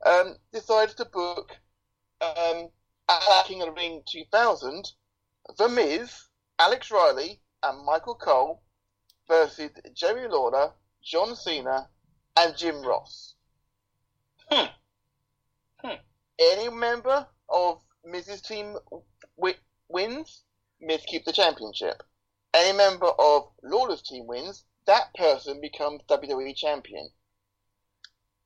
[0.04, 1.56] um, decided to book
[2.20, 2.68] um,
[3.08, 4.92] at King of the Ring 2000,
[5.58, 6.28] The Miz,
[6.58, 8.62] Alex Riley, and Michael Cole
[9.28, 10.72] versus Jerry Lawler,
[11.02, 11.88] John Cena,
[12.36, 13.34] and Jim Ross.
[14.50, 14.66] Hmm.
[15.78, 15.96] Hmm.
[16.38, 18.76] Any member of Miz's team
[19.36, 20.44] wi- wins,
[20.80, 22.02] Miz keeps the championship.
[22.54, 27.10] Any member of Lawler's team wins, that person becomes WWE champion.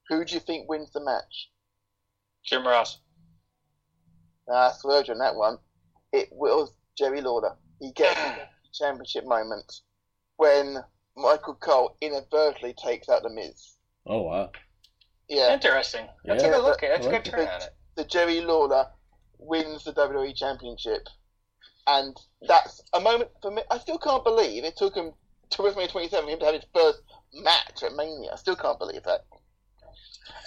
[0.08, 1.50] Who do you think wins the match?
[2.44, 2.98] Jim Ross.
[4.48, 5.58] Ah, swerved on that one.
[6.12, 7.56] It was Jerry Lawler.
[7.80, 8.42] He gets the
[8.74, 9.80] championship moment
[10.36, 10.76] when
[11.16, 13.76] Michael Cole inadvertently takes out the Miz.
[14.06, 14.50] Oh wow.
[15.28, 16.06] Yeah, Interesting.
[16.24, 16.48] That's Yeah.
[16.48, 16.80] Take a good look.
[16.80, 17.74] That's a I like good turn on it.
[17.96, 18.86] the Jerry Lawler
[19.38, 21.08] wins the WWE championship,
[21.88, 23.62] and that's a moment for me.
[23.70, 25.12] I still can't believe it took him
[25.50, 27.02] to WrestleMania 27 for him to have his first
[27.34, 28.30] match at Mania.
[28.32, 29.24] I still can't believe that.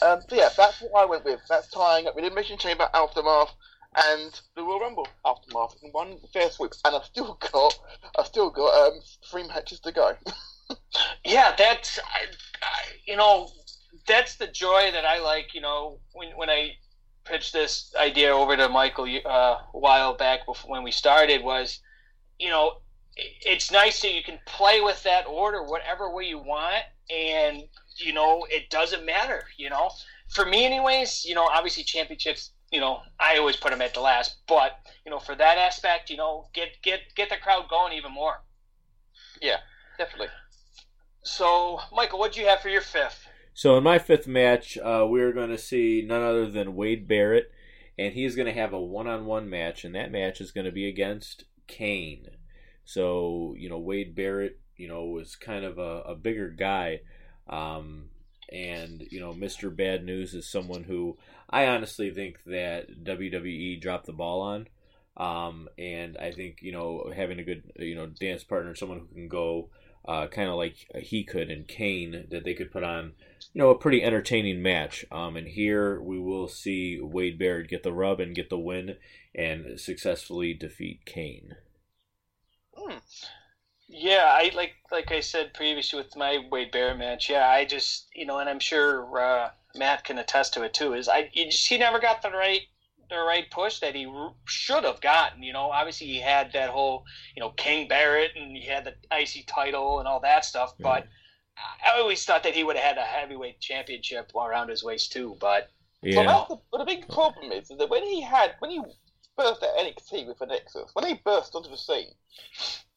[0.02, 1.42] Um, so yeah, that's what I went with.
[1.50, 3.54] That's tying up with Elimination Chamber Aftermath
[3.96, 6.74] and the Royal Rumble Aftermath in one fair swoop.
[6.86, 7.74] And I've still got,
[8.18, 10.14] I've still got um, three matches to go.
[11.26, 12.26] Yeah, that's I,
[12.62, 13.50] I, you know
[14.08, 15.54] that's the joy that I like.
[15.54, 16.74] You know when when I
[17.26, 21.80] pitched this idea over to Michael uh, a while back before, when we started was,
[22.40, 22.74] you know,
[23.16, 27.64] it- it's nice that you can play with that order whatever way you want, and
[28.00, 29.44] you know it doesn't matter.
[29.58, 29.90] You know,
[30.30, 32.52] for me anyways, you know, obviously championships.
[32.72, 34.74] You know, I always put them at the last, but
[35.06, 38.44] you know, for that aspect, you know, get get get the crowd going even more.
[39.42, 39.58] Yeah,
[39.98, 40.28] definitely.
[41.24, 43.28] So, Michael, what do you have for your fifth?
[43.54, 47.52] So in my fifth match, uh, we're going to see none other than Wade Barrett,
[47.98, 50.88] and he's going to have a one-on-one match, and that match is going to be
[50.88, 52.28] against Kane.
[52.86, 57.02] So you know Wade Barrett, you know, was kind of a, a bigger guy,
[57.50, 58.10] um,
[58.52, 59.76] and you know Mr.
[59.76, 61.18] Bad News is someone who
[61.50, 64.68] I honestly think that WWE dropped the ball on.
[65.18, 69.14] Um, and I think you know having a good you know dance partner, someone who
[69.14, 69.70] can go
[70.08, 73.14] uh, kind of like he could and Kane, that they could put on
[73.54, 75.06] you know, a pretty entertaining match.
[75.12, 78.98] Um, and here we will see Wade Barrett get the rub and get the win
[79.34, 81.56] and successfully defeat Kane.
[82.76, 82.98] Hmm.
[83.90, 87.30] Yeah, I like like I said previously with my Wade Barrett match.
[87.30, 90.94] Yeah, I just you know, and I'm sure uh, Matt can attest to it too.
[90.94, 92.62] Is I he just he never got the right
[93.10, 94.08] the right push that he
[94.46, 95.42] should have gotten.
[95.44, 97.04] You know, obviously he had that whole
[97.36, 101.08] you know King Barrett and he had the IC title and all that stuff, but.
[101.86, 105.36] I always thought that he would have had a heavyweight championship around his waist too,
[105.40, 105.70] but
[106.02, 106.24] But, Yeah.
[106.26, 108.82] that's the, but the big problem is, is that when he had when he
[109.38, 112.14] burst at NXT with the Nexus, when he burst onto the scene,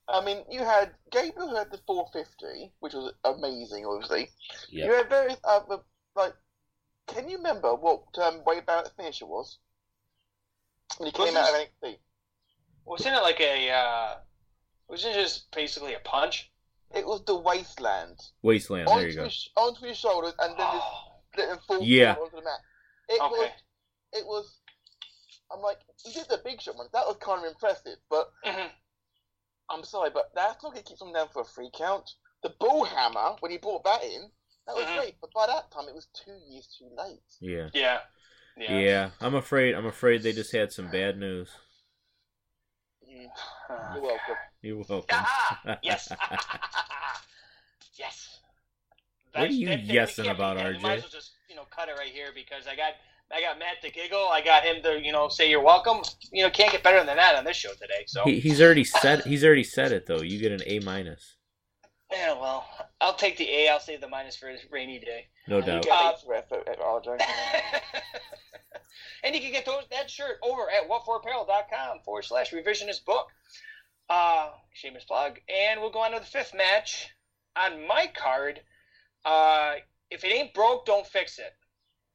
[0.08, 4.28] I mean, you had Gabriel who had the 450, which was amazing, obviously.
[4.68, 5.78] You had various other
[6.16, 6.34] like.
[7.06, 9.58] Can you remember what um, Wade Barrett's finisher was
[10.98, 11.96] when he came Was out of NXT?
[12.84, 14.14] wasn't it like a uh,
[14.88, 16.50] wasn't it just basically a punch?
[16.94, 18.88] It was the Wasteland Wasteland.
[18.88, 19.24] There you go.
[19.24, 22.14] his, onto his shoulders, and then just Oh, let him fall Yeah.
[22.14, 22.60] onto the mat.
[23.08, 23.52] It was okay.
[24.12, 24.58] it was.
[25.50, 26.88] I'm like, he did the big shot one.
[26.92, 28.70] That was kind of impressive, but Mhm.
[29.72, 32.08] I'm sorry, but that's not going to keep someone down for a free count.
[32.42, 34.30] The bull hammer, when he brought that in,
[34.66, 34.96] that was Mhm.
[34.96, 37.22] great, but by that time it was two years too late.
[37.40, 37.68] Yeah.
[37.72, 38.00] Yeah.
[38.56, 38.78] yeah.
[38.78, 39.10] Yeah.
[39.20, 39.74] I'm afraid.
[39.74, 41.48] I'm afraid they just had some bad news.
[43.08, 43.30] Mm,
[43.70, 44.36] Uh, You're welcome.
[44.60, 45.06] You're welcome.
[45.12, 46.12] Ah, yes.
[47.94, 48.40] yes.
[49.32, 50.74] What are you That- that- yesing about, beat that.
[50.76, 50.82] RJ?
[50.82, 52.94] Might as well just you know cut it right here because I got
[53.34, 54.28] I got Matt to giggle.
[54.30, 56.02] I got him to, you know, say you're welcome.
[56.32, 58.04] You know, can't get better than that on this show today.
[58.06, 60.20] So He, he's already said he's already said it though.
[60.20, 61.36] You get an A minus,
[62.10, 62.66] yeah, well,
[63.00, 63.68] I'll take the A.
[63.70, 65.26] I'll save the minus for a rainy day.
[65.48, 65.82] no doubt.
[65.84, 67.20] get Uh, these for effort, RJ.
[69.24, 73.28] and you can get those that shirt over at whatforapparel.com forward slash revisionist book.
[74.10, 75.38] Uh, shameless plug.
[75.48, 77.08] And we'll go on to the fifth match.
[77.56, 78.60] On my card,
[79.24, 79.74] uh,
[80.10, 81.52] if it ain't broke, don't fix it.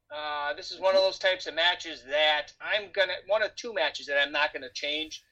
[0.10, 3.74] Uh, this is one of those types of matches that I'm gonna one of two
[3.74, 5.24] matches that I'm not gonna change.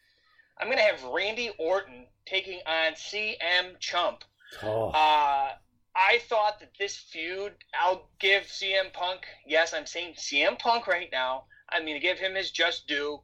[0.57, 4.23] I'm gonna have Randy Orton taking on CM Chump.
[4.61, 5.51] Oh, Uh,
[5.95, 11.09] I thought that this feud, I'll give CM Punk, yes, I'm saying CM Punk right
[11.11, 11.45] now.
[11.69, 13.21] I'm to give him his just due.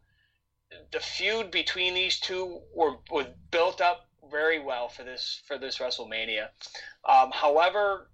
[0.92, 5.80] The feud between these two were, was built up very well for this for this
[5.80, 6.48] WrestleMania.
[7.08, 8.10] Um, however,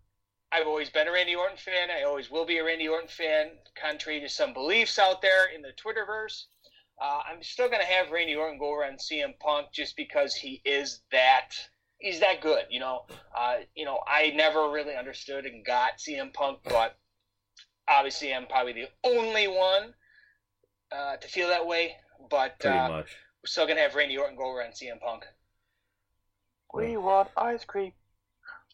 [0.52, 1.90] I've always been a Randy Orton fan.
[1.92, 5.62] I always will be a Randy Orton fan, contrary to some beliefs out there in
[5.62, 6.46] the Twitterverse.
[7.02, 10.34] Uh, I'm still going to have Randy Orton go over on CM Punk just because
[10.34, 11.50] he is that
[12.00, 12.64] he's that good.
[12.70, 13.02] You know,
[13.38, 16.98] uh, you know, I never really understood and got CM Punk, but
[17.88, 19.94] obviously I'm probably the only one
[20.92, 21.96] uh, to feel that way.
[22.30, 23.16] But uh, much.
[23.44, 25.26] we're still gonna have Randy Orton go over on CM Punk.
[26.74, 27.94] We want ice cream.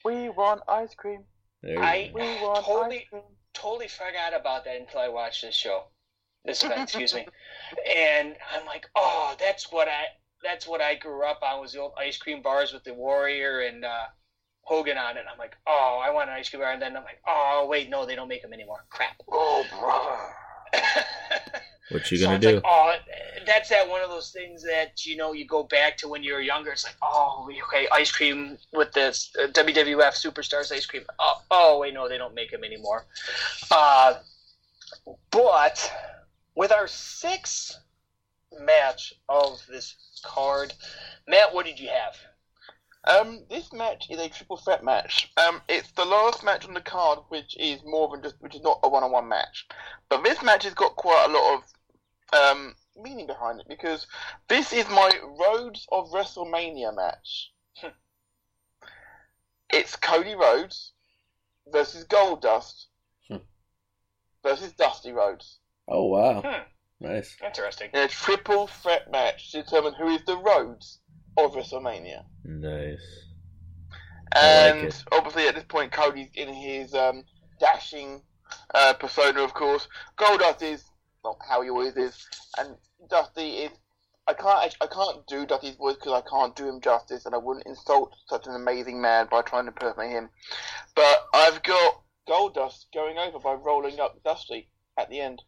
[0.06, 1.26] We want ice cream.
[1.64, 2.22] There I- We
[2.64, 3.22] Totally- ice.
[3.54, 5.84] Totally forgot about that until I watched this show.
[6.44, 7.26] This event, excuse me.
[7.96, 10.06] And I'm like, oh, that's what I
[10.44, 13.62] that's what I grew up on was the old ice cream bars with the Warrior
[13.62, 14.08] and uh,
[14.64, 15.24] Hogan on it.
[15.32, 16.74] I'm like, oh, I want an ice cream bar.
[16.74, 18.84] And then I'm like, oh, wait, no, they don't make them anymore.
[18.90, 19.22] Crap.
[19.32, 19.64] Oh,
[20.74, 20.84] brother.
[21.94, 22.56] What you gonna it's do?
[22.56, 22.94] Like, oh,
[23.46, 26.34] that's that one of those things that you know you go back to when you
[26.34, 26.72] were younger.
[26.72, 31.04] It's like, oh, okay, ice cream with this uh, WWF Superstars ice cream.
[31.20, 33.06] Oh, oh, wait, no, they don't make them anymore.
[33.70, 34.16] Uh,
[35.32, 35.92] but
[36.56, 37.78] with our sixth
[38.60, 40.74] match of this card,
[41.28, 42.16] Matt, what did you have?
[43.06, 45.32] Um, this match is a triple threat match.
[45.36, 48.62] Um, it's the last match on the card, which is more than just, which is
[48.62, 49.68] not a one-on-one match.
[50.10, 51.64] But this match has got quite a lot of
[52.34, 54.06] um meaning behind it because
[54.50, 55.10] this is my
[55.40, 57.52] Rhodes of WrestleMania match.
[59.74, 60.94] it's Cody Rhodes
[61.72, 62.86] versus Goldust
[63.30, 63.38] Hmm.
[64.44, 66.64] versus Dusty Rhodes Oh wow, Hmm,
[67.00, 67.36] nice.
[67.44, 67.90] interesting.
[67.94, 71.00] in a triple threat match to determine who is the Rhodes
[71.38, 72.24] of WrestleMania.
[72.46, 73.00] Nice.
[74.36, 74.40] I
[74.72, 77.24] like And obviously, at this point, Cody's in his um,
[77.60, 78.24] dashing
[78.74, 79.88] uh, persona, of course.
[80.18, 80.84] Goldust is
[81.24, 82.76] not how he always is, and
[83.10, 83.72] Dusty is.
[84.26, 84.76] I can't.
[84.80, 88.14] I can't do Dusty's voice because I can't do him justice, and I wouldn't insult
[88.28, 90.30] such an amazing man by trying to impersonate him.
[90.96, 95.42] But I've got Goldust going over by rolling up Dusty at the end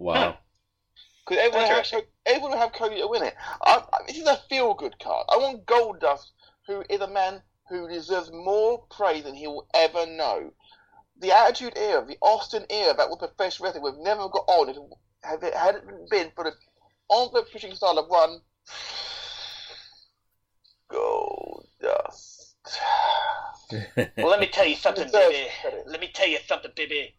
[0.00, 0.38] Wow.
[1.28, 3.34] because everyone will have, everyone will have Cody to win it.
[3.62, 5.26] I, I, this is a feel-good card.
[5.30, 6.30] I want Goldust,
[6.66, 10.52] who is a man who deserves more praise than he will ever know.
[11.20, 14.76] The Attitude Era, the Austin Era that was professional wrestling, we've never got on if
[15.22, 16.52] it, had it hadn't been for the
[17.14, 18.40] envelope pushing style of one.
[20.90, 22.56] gold dust.
[24.16, 25.48] Well, let me tell you something, baby.
[25.86, 27.14] Let me tell you something, baby.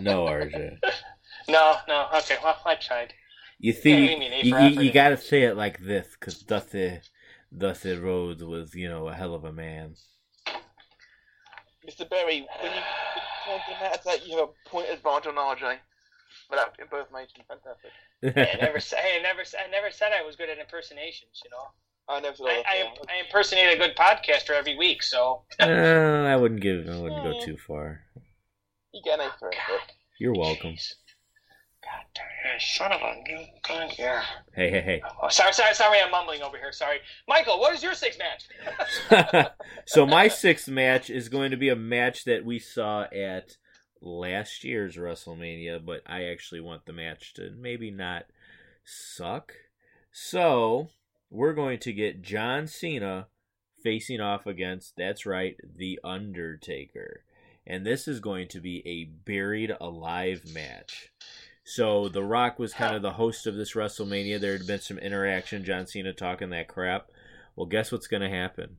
[0.00, 0.78] no, RJ.
[1.48, 2.08] no, no.
[2.16, 3.14] Okay, well, I tried.
[3.60, 7.00] You Yeah, see, you you, you, you gotta say it like this, because Dusty,
[7.56, 9.94] Dusty Rhodes was, you know, a hell of a man.
[11.88, 12.08] Mr.
[12.08, 12.80] Berry, when you
[13.46, 15.78] turn to Matt attack, you have a point advantage on RJ.
[16.50, 17.92] Without impersonation, fantastic.
[18.22, 21.42] I never, said, I never, I never said I was good at impersonations.
[21.44, 21.66] You know,
[22.08, 22.62] I never I.
[22.66, 25.02] I, I impersonate a good podcaster every week.
[25.02, 25.64] So, Uh,
[26.26, 28.00] I wouldn't give, I wouldn't go too far.
[28.92, 29.56] You get an A for it.
[29.68, 29.80] God,
[30.18, 30.72] You're welcome.
[30.74, 30.94] jeez.
[31.86, 32.22] God
[32.58, 34.22] son of a God, yeah.
[34.54, 35.02] Hey, hey, hey.
[35.22, 35.98] Oh, sorry, sorry, sorry.
[36.00, 36.72] I'm mumbling over here.
[36.72, 37.60] Sorry, Michael.
[37.60, 39.48] What is your sixth match?
[39.86, 43.56] so my sixth match is going to be a match that we saw at
[44.00, 48.24] last year's WrestleMania, but I actually want the match to maybe not
[48.84, 49.52] suck.
[50.12, 50.88] So
[51.30, 53.28] we're going to get John Cena
[53.82, 57.22] facing off against, that's right, The Undertaker.
[57.66, 61.10] And this is going to be a buried alive match.
[61.68, 64.40] So The Rock was kind of the host of this WrestleMania.
[64.40, 67.08] There had been some interaction, John Cena talking that crap.
[67.56, 68.76] Well, guess what's going to happen?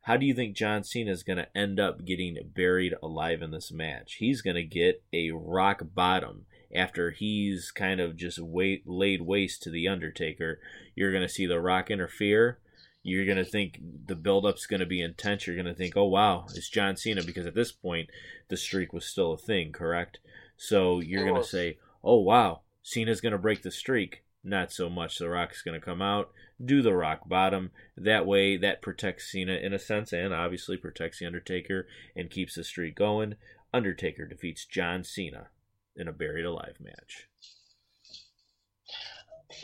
[0.00, 3.50] How do you think John Cena is going to end up getting buried alive in
[3.50, 4.14] this match?
[4.14, 9.62] He's going to get a rock bottom after he's kind of just wait, laid waste
[9.64, 10.58] to The Undertaker.
[10.94, 12.60] You're going to see The Rock interfere.
[13.02, 15.46] You're going to think the build-up's going to be intense.
[15.46, 18.08] You're going to think, oh, wow, it's John Cena, because at this point,
[18.48, 20.18] the streak was still a thing, correct?
[20.56, 25.18] So you're gonna say, "Oh wow, Cena's gonna break the streak." Not so much.
[25.18, 26.30] The Rock's gonna come out,
[26.64, 27.72] do the Rock Bottom.
[27.96, 32.54] That way, that protects Cena in a sense, and obviously protects the Undertaker and keeps
[32.54, 33.34] the streak going.
[33.74, 35.48] Undertaker defeats John Cena
[35.96, 37.26] in a buried alive match.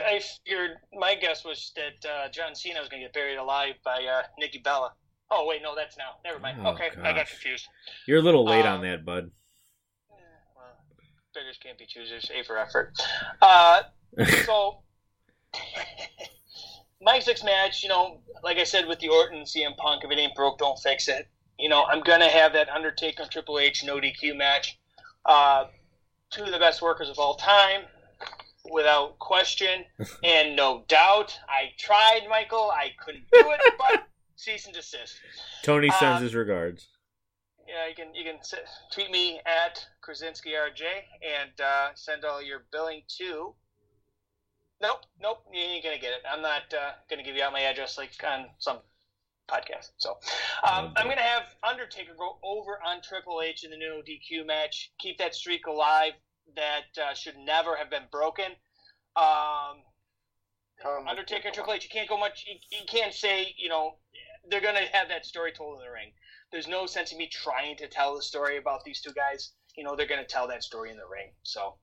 [0.01, 3.75] I figured my guess was that uh, John Cena was going to get buried alive
[3.85, 4.93] by uh, Nikki Bella.
[5.31, 6.17] Oh wait, no, that's now.
[6.25, 6.59] Never mind.
[6.63, 7.67] Oh, okay, I got confused.
[8.07, 9.31] You're a little late Um, on that, bud.
[11.35, 12.31] Beggars can't be choosers.
[12.35, 12.93] A for effort.
[13.41, 13.83] Uh,
[14.45, 14.79] so
[17.01, 20.11] my next match, you know, like I said with the Orton and CM Punk, if
[20.11, 21.29] it ain't broke, don't fix it.
[21.59, 24.79] You know, I'm gonna have that Undertaker Triple H no DQ match.
[25.25, 25.67] Uh,
[26.31, 27.83] two of the best workers of all time,
[28.71, 29.85] without question
[30.25, 31.39] and no doubt.
[31.49, 32.71] I tried, Michael.
[32.71, 34.07] I couldn't do it, but
[34.37, 35.15] cease and desist.
[35.63, 36.89] Tony sends uh, his regards.
[37.73, 38.41] Yeah, you can you can
[38.93, 40.83] tweet me at Krasinski RJ
[41.23, 43.55] and uh, send all your billing to.
[44.83, 46.21] Nope, nope, you ain't gonna get it.
[46.31, 48.81] I'm not uh, gonna give you out my address like on some
[49.51, 49.91] podcast.
[49.99, 50.19] So
[50.71, 54.93] um, I'm gonna have Undertaker go over on Triple H in the new DQ match.
[55.01, 56.13] Keep that streak alive.
[56.57, 58.53] That uh, should never have been broken.
[59.17, 59.83] Um,
[60.85, 62.45] Um, Undertaker Triple H, you can't go much.
[62.47, 63.99] You, you can't say, you know,
[64.51, 66.13] they're going to have that story told in the ring.
[66.53, 69.53] There's no sense in me trying to tell the story about these two guys.
[69.77, 71.31] You know, they're going to tell that story in the ring.
[71.43, 71.75] So,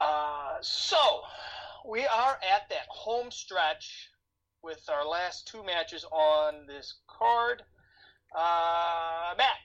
[0.00, 1.22] uh, so
[1.88, 4.10] we are at that home stretch
[4.62, 7.62] with our last two matches on this card.
[8.36, 9.56] Uh, Matt,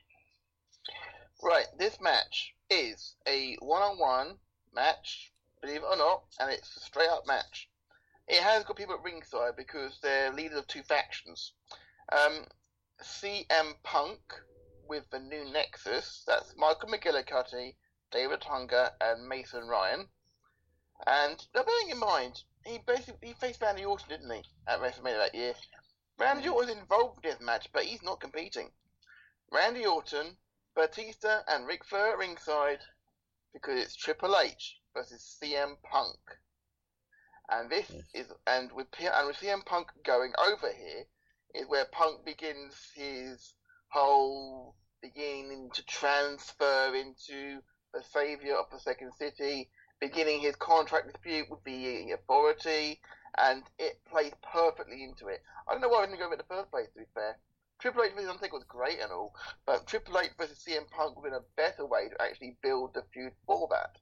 [1.44, 4.38] Right, this match is a one-on-one
[4.74, 7.70] match, believe it or not, and it's a straight-up match.
[8.30, 11.52] It has got people at ringside because they're leaders of two factions.
[12.14, 12.46] Um,
[13.04, 14.42] CM Punk
[14.88, 17.76] with the new Nexus, that's Michael McGillicutty,
[18.12, 20.08] David Otunga, and Mason Ryan.
[21.06, 25.18] And now bearing in mind, he basically he faced Randy Orton, didn't he, at WrestleMania
[25.18, 25.54] that year?
[26.18, 28.72] Randy Orton was involved in this match, but he's not competing.
[29.52, 30.38] Randy Orton,
[30.74, 32.80] Batista, and Ric Flair at ringside
[33.52, 36.20] because it's Triple H versus CM Punk.
[37.50, 41.06] And this is and with and with CM Punk going over here
[41.54, 43.54] is where Punk begins his
[43.90, 47.62] whole beginning to transfer into
[47.94, 53.00] the savior of the second city, beginning his contract dispute with the authority,
[53.38, 55.42] and it plays perfectly into it.
[55.68, 56.88] I don't know why I didn't go with it in the first place.
[56.94, 57.38] To be fair,
[57.80, 59.34] Triple H versus Undertaker was great and all,
[59.66, 62.94] but Triple H versus CM Punk would have been a better way to actually build
[62.94, 63.98] the feud for that.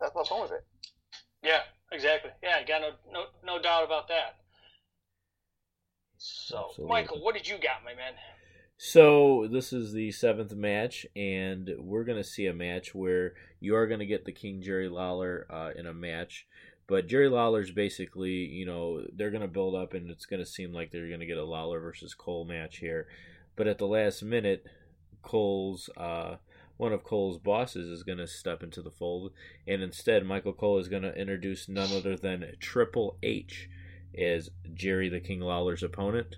[0.00, 0.64] That's what's wrong with it.
[1.42, 2.30] Yeah, exactly.
[2.42, 4.36] Yeah, got no no no doubt about that.
[6.18, 6.92] So, Absolutely.
[6.92, 8.12] Michael, what did you got, my man?
[8.78, 13.86] So this is the seventh match, and we're gonna see a match where you are
[13.86, 16.46] gonna get the King Jerry Lawler uh, in a match,
[16.86, 20.90] but Jerry Lawler's basically, you know, they're gonna build up, and it's gonna seem like
[20.90, 23.06] they're gonna get a Lawler versus Cole match here,
[23.56, 24.66] but at the last minute,
[25.22, 26.36] Cole's uh,
[26.76, 29.32] one of Cole's bosses is gonna step into the fold,
[29.66, 33.70] and instead Michael Cole is gonna introduce none other than Triple H
[34.18, 36.36] as Jerry the King Lawler's opponent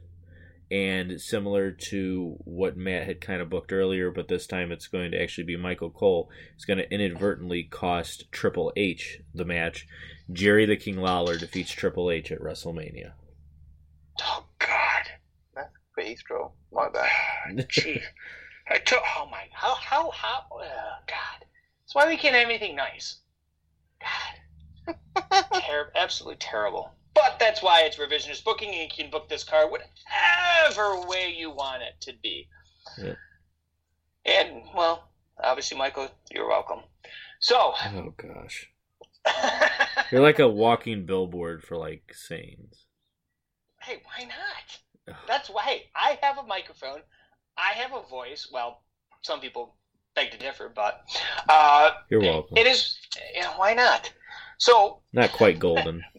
[0.70, 5.12] and similar to what Matt had kind of booked earlier, but this time it's going
[5.12, 6.31] to actually be Michael Cole.
[6.55, 9.87] It's going to inadvertently cost Triple H the match.
[10.31, 13.12] Jerry the King Lawler defeats Triple H at WrestleMania.
[14.20, 17.68] Oh God, Pretty strong, like that.
[17.70, 18.01] Gee,
[18.68, 19.03] I took.
[19.16, 20.45] Oh my, how how how?
[20.53, 20.62] Oh,
[21.09, 21.47] God,
[21.83, 23.16] that's why we can't have anything nice.
[24.87, 24.95] God,
[25.61, 26.93] Ter- absolutely terrible.
[27.21, 31.51] But that's why it's revisionist booking, and you can book this card whatever way you
[31.51, 32.49] want it to be.
[33.03, 33.14] Yeah.
[34.25, 35.09] And well,
[35.43, 36.81] obviously, Michael, you're welcome.
[37.41, 38.69] So, Oh gosh,
[40.11, 42.87] you're like a walking billboard for like sayings.
[43.83, 45.16] hey, why not?
[45.27, 45.62] That's why.
[45.62, 47.01] Hey, I have a microphone.
[47.57, 48.49] I have a voice.
[48.53, 48.83] Well,
[49.23, 49.75] some people
[50.14, 51.01] beg to differ, but
[51.49, 52.57] uh, You're welcome.
[52.59, 52.99] it is.
[53.35, 54.12] Yeah, why not?
[54.59, 56.03] So, Not quite golden.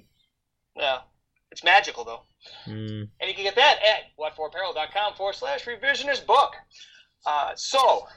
[0.80, 1.00] yeah,
[1.52, 2.22] it's magical though,
[2.66, 6.54] Mm, and you can get that at whatforapparel.com forward slash revisionist book.
[7.26, 8.08] Uh, so,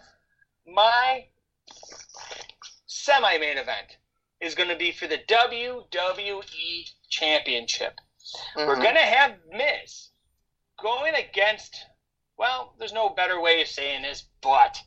[0.66, 1.26] my
[2.86, 3.96] semi-main event
[4.40, 7.98] is going to be for the WWE Championship.
[8.56, 8.82] We're Mhm.
[8.82, 10.10] going to have Miz
[10.80, 11.84] going against,
[12.36, 14.80] well, there's no better way of saying this, but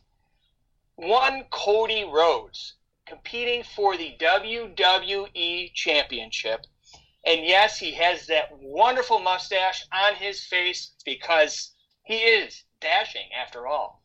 [0.95, 6.65] one Cody Rhodes competing for the WWE Championship.
[7.25, 11.71] And yes, he has that wonderful mustache on his face because
[12.03, 14.03] he is dashing after all.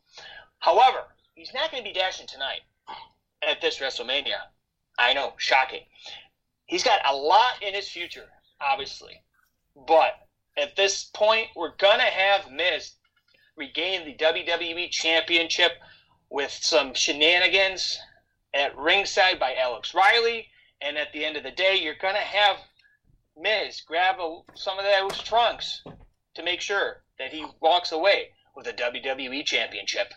[0.59, 1.03] However,
[1.35, 2.61] he's not going to be dashing tonight.
[3.47, 4.39] at this WrestleMania.
[4.99, 5.81] I know, shocking.
[6.65, 9.23] He's got a lot in his future, obviously.
[9.75, 10.13] But
[10.57, 12.93] at this point, we're going to have Miz
[13.55, 15.71] regain the WWE Championship
[16.29, 17.99] with some shenanigans
[18.53, 20.47] at ringside by Alex Riley.
[20.81, 22.57] And at the end of the day, you're going to have
[23.37, 25.83] Miz grab a, some of those trunks
[26.35, 30.13] to make sure that he walks away with a WWE Championship.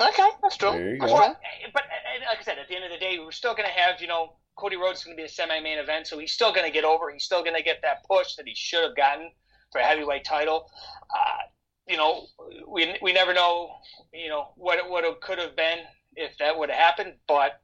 [0.00, 0.70] Okay, that's true.
[0.70, 1.18] There you That's go.
[1.18, 1.34] true.
[1.72, 1.82] But
[2.28, 4.08] like I said, at the end of the day, we're still going to have, you
[4.08, 6.72] know, Cody Rhodes is going to be a semi-main event, so he's still going to
[6.72, 7.10] get over.
[7.10, 9.30] He's still going to get that push that he should have gotten
[9.70, 10.70] for a heavyweight title.
[11.10, 11.42] Uh,
[11.88, 12.26] you know,
[12.68, 13.70] we we never know,
[14.12, 15.78] you know, what it would have could have been
[16.14, 17.60] if that would have happened, but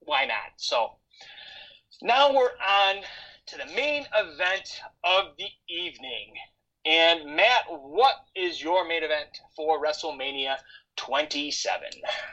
[0.00, 0.52] why not?
[0.56, 0.92] So
[2.02, 2.96] now we're on
[3.46, 6.34] to the main event of the evening.
[6.84, 10.56] And Matt, what is your main event for WrestleMania
[10.96, 11.82] 27?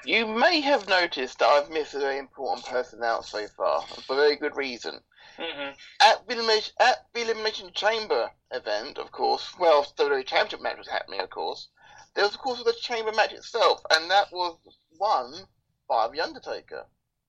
[0.06, 4.16] You may have noticed that I've missed a very important person out so far, for
[4.16, 5.00] very good reason.
[5.38, 5.70] hmm
[6.02, 10.78] At the Elimination, at the Elimination Chamber event, of course, well, the WWE Championship match
[10.78, 11.70] was happening, of course.
[12.16, 14.58] There was, of course, the Chamber match itself, and that was
[15.00, 15.48] won
[15.90, 16.86] by The Undertaker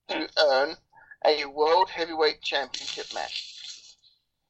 [0.09, 0.77] to earn
[1.25, 3.95] a World Heavyweight Championship match.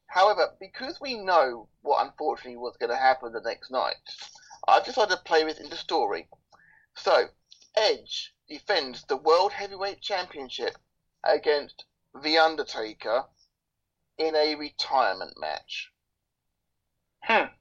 [0.07, 3.95] However, because we know what unfortunately was going to happen the next night,
[4.67, 6.27] I've decided to play this into story.
[6.95, 7.27] So,
[7.77, 10.75] Edge defends the World Heavyweight Championship
[11.23, 11.85] against
[12.23, 13.25] The Undertaker
[14.17, 15.91] in a retirement match.
[17.23, 17.53] Hmm.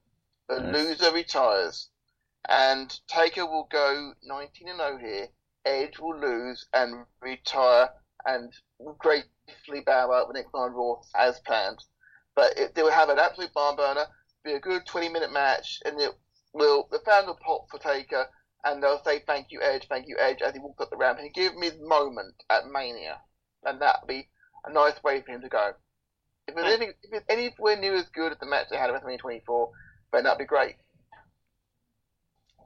[0.48, 0.72] The Nice.
[0.74, 1.88] loser retires,
[2.48, 5.28] and Taker will go 19 and 0 here.
[5.64, 7.90] Edge will lose and retire
[8.26, 8.52] and
[8.98, 11.78] gracefully bow out the next night Raw as planned.
[12.34, 14.06] But it, they will have an absolute barn burner,
[14.44, 16.12] be a good 20 minute match, and it
[16.52, 18.26] will the fans will pop for Taker,
[18.64, 21.18] and they'll say thank you Edge, thank you Edge as he walks up the ramp
[21.18, 23.18] and give me his moment at Mania,
[23.64, 24.28] and that'll be
[24.64, 25.72] a nice way for him to go.
[26.46, 26.82] If it's, hmm.
[26.82, 29.70] any, if it's anywhere near as good as the match they had at WrestleMania 24,
[30.12, 30.76] then that'd be great.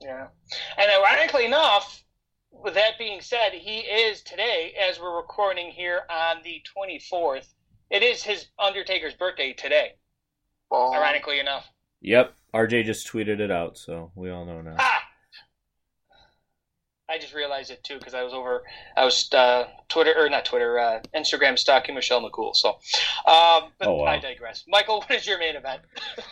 [0.01, 0.29] Yeah.
[0.77, 2.03] And ironically enough,
[2.51, 7.47] with that being said, he is today, as we're recording here on the 24th,
[7.91, 9.93] it is his Undertaker's birthday today,
[10.71, 11.67] Well, ironically enough.
[12.01, 12.35] Yep.
[12.55, 14.77] RJ just tweeted it out, so we all know now.
[14.79, 15.03] Ah!
[17.11, 18.63] I just realized it too because I was over,
[18.97, 22.55] I was uh, Twitter or not Twitter, uh, Instagram stalking Michelle McCool.
[22.55, 22.71] So,
[23.27, 24.05] um, but Oh, wow.
[24.05, 24.65] I digress.
[24.69, 25.81] Michael, what is your main event?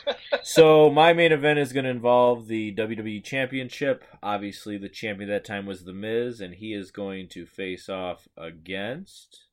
[0.42, 4.04] So my main event is going to involve the WWE Championship.
[4.22, 8.28] Obviously, the champion that time was The Miz, and he is going to face off
[8.36, 9.44] against.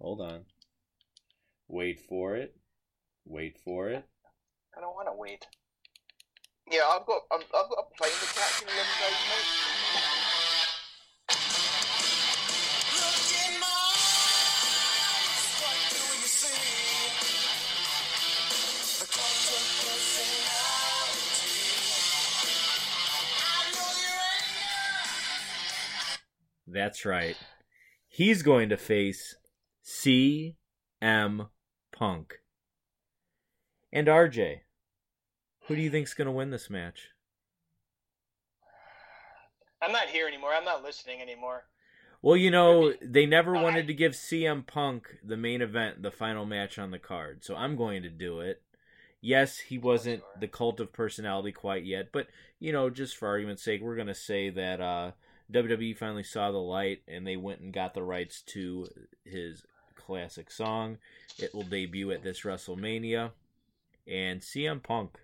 [0.00, 0.44] Hold on.
[1.68, 2.56] Wait for it.
[3.24, 4.04] Wait for it.
[4.76, 5.46] I don't want to wait.
[6.70, 9.61] yeah, I've got I'm, I've got a plane to catch in 11 days, mate.
[26.82, 27.36] That's right.
[28.08, 29.36] He's going to face
[29.84, 30.56] CM
[31.92, 32.40] Punk.
[33.92, 34.62] And RJ,
[35.68, 37.10] who do you think's going to win this match?
[39.80, 40.50] I'm not here anymore.
[40.56, 41.66] I'm not listening anymore.
[42.20, 46.10] Well, you know, they never I- wanted to give CM Punk the main event, the
[46.10, 47.44] final match on the card.
[47.44, 48.60] So I'm going to do it.
[49.20, 52.26] Yes, he wasn't the cult of personality quite yet, but
[52.58, 55.12] you know, just for argument's sake, we're going to say that uh,
[55.52, 58.88] WWE finally saw the light and they went and got the rights to
[59.24, 59.62] his
[59.94, 60.98] classic song.
[61.38, 63.32] It will debut at this WrestleMania,
[64.06, 65.18] and CM Punk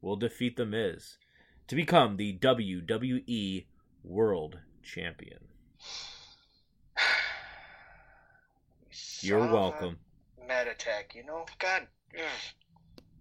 [0.00, 1.18] will defeat The Miz
[1.68, 3.66] to become the WWE
[4.02, 5.44] World Champion.
[9.20, 9.98] You're Son of a welcome.
[10.46, 11.46] Matt Attack, you know?
[11.58, 11.86] God.
[12.16, 12.22] ugh.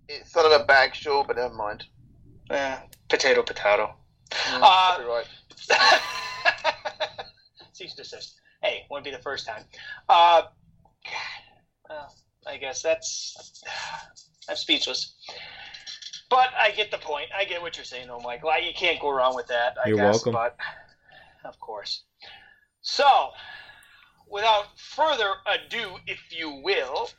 [0.09, 1.85] It's sort of a bag show, but never mind.
[2.49, 2.77] Eh,
[3.09, 3.95] potato, potato.
[4.31, 5.25] Mm, Uh, right.
[7.73, 8.35] Cease and desist.
[8.61, 9.63] Hey, wouldn't be the first time.
[10.07, 10.43] Uh,
[11.89, 12.15] Well,
[12.47, 13.63] I guess that's.
[14.49, 15.15] I'm speechless.
[16.29, 17.29] But I get the point.
[17.37, 18.49] I get what you're saying, though, Michael.
[18.49, 19.77] I, you can't go wrong with that.
[19.83, 20.33] I You're guess, welcome.
[20.33, 20.55] But
[21.45, 22.03] of course.
[22.81, 23.29] So,
[24.27, 27.09] without further ado, if you will,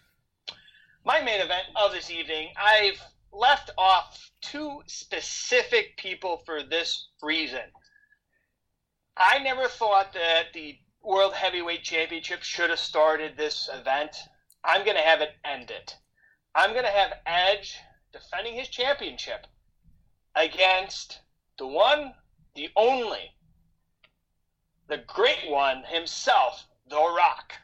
[1.05, 3.00] my main event of this evening, I've
[3.32, 7.61] left off two specific people for this reason.
[9.16, 14.16] I never thought that the World Heavyweight Championship should have started this event.
[14.64, 15.96] I'm going to have it end it.
[16.54, 17.76] I'm going to have Edge
[18.12, 19.46] defending his championship
[20.34, 21.20] against
[21.58, 22.14] the one,
[22.54, 23.34] the only
[24.88, 27.54] the great one himself, The Rock.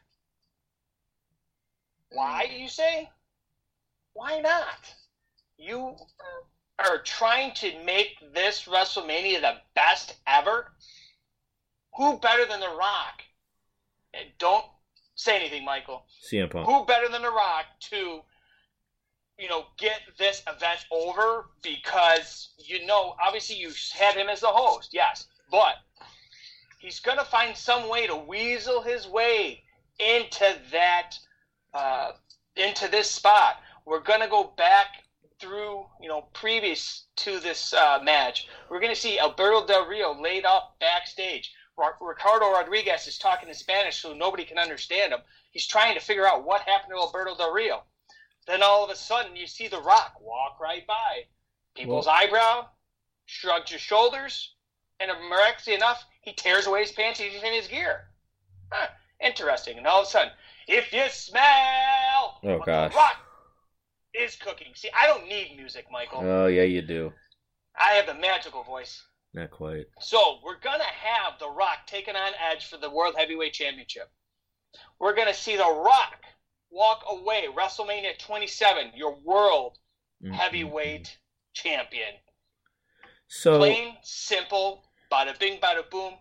[2.11, 2.63] Why, hmm.
[2.63, 3.11] you say?
[4.15, 4.95] Why not?
[5.57, 5.97] You
[6.79, 10.73] are trying to make this WrestleMania the best ever?
[11.97, 13.23] Who better than The Rock?
[14.15, 14.65] And don't
[15.15, 16.05] say anything, Michael.
[16.31, 16.67] CM Punk.
[16.67, 18.21] Who better than The Rock to,
[19.39, 21.47] you know, get this event over?
[21.63, 25.75] Because you know, obviously, you had him as the host, yes, but
[26.79, 29.63] he's gonna find some way to weasel his way
[29.99, 31.13] into that,
[31.75, 32.13] uh,
[32.57, 33.61] into this spot.
[33.85, 35.05] We're gonna go back
[35.41, 38.47] through, you know, previous to this uh, match.
[38.69, 41.53] We're gonna see Alberto Del Rio laid up backstage.
[42.01, 45.21] Ricardo Rodriguez is talking in Spanish so nobody can understand him.
[45.51, 47.83] He's trying to figure out what happened to Alberto Del Rio.
[48.47, 51.25] Then all of a sudden, you see The Rock walk right by.
[51.75, 52.67] People's well, eyebrow,
[53.27, 54.55] shrugs his shoulders,
[54.99, 58.09] and miraculously enough, he tears away his pants and he's in his gear.
[58.71, 58.89] Huh,
[59.21, 59.79] interesting.
[59.79, 60.33] And all of a sudden,
[60.69, 62.93] if you smell oh, gosh.
[62.93, 63.17] The Rock
[64.15, 64.73] is cooking.
[64.75, 66.21] See, I don't need music, Michael.
[66.23, 67.13] Oh, yeah, you do.
[67.77, 69.03] I have the magical voice.
[69.33, 69.87] Not quite.
[70.01, 74.11] So we're gonna have The Rock taking on Edge for the World Heavyweight Championship.
[74.99, 76.25] We're gonna see The Rock
[76.71, 79.79] walk away WrestleMania 27, your World
[80.23, 80.33] mm-hmm.
[80.33, 81.17] Heavyweight
[81.53, 82.15] Champion.
[83.29, 86.15] So plain, simple, bada bing, bada boom.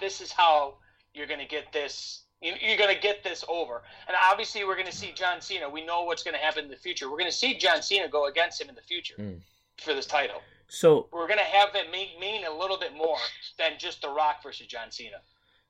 [0.00, 0.78] This is how
[1.14, 2.24] you're gonna get this.
[2.42, 5.68] You're gonna get this over, and obviously we're gonna see John Cena.
[5.68, 7.10] We know what's gonna happen in the future.
[7.10, 9.40] We're gonna see John Cena go against him in the future mm.
[9.78, 10.40] for this title.
[10.70, 13.18] So we're gonna have that mean, mean a little bit more
[13.58, 15.16] than just The Rock versus John Cena.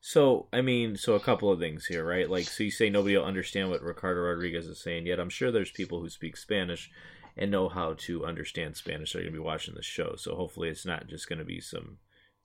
[0.03, 2.29] So I mean, so a couple of things here, right?
[2.29, 5.51] Like, so you say nobody will understand what Ricardo Rodriguez is saying, yet I'm sure
[5.51, 6.91] there's people who speak Spanish
[7.35, 9.13] and know how to understand Spanish.
[9.13, 11.97] They're gonna be watching the show, so hopefully it's not just gonna be some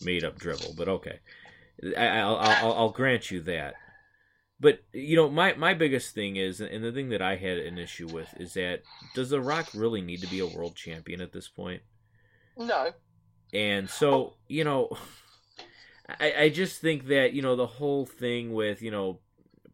[0.02, 0.76] made up dribble.
[0.78, 1.20] But okay,
[1.98, 3.76] I, will I'll, I'll grant you that.
[4.62, 7.78] But you know, my my biggest thing is, and the thing that I had an
[7.78, 8.84] issue with is that
[9.14, 11.82] does The Rock really need to be a world champion at this point?
[12.58, 12.92] No.
[13.54, 14.34] And so, oh.
[14.48, 14.90] you know,
[16.20, 19.20] I, I just think that, you know, the whole thing with, you know,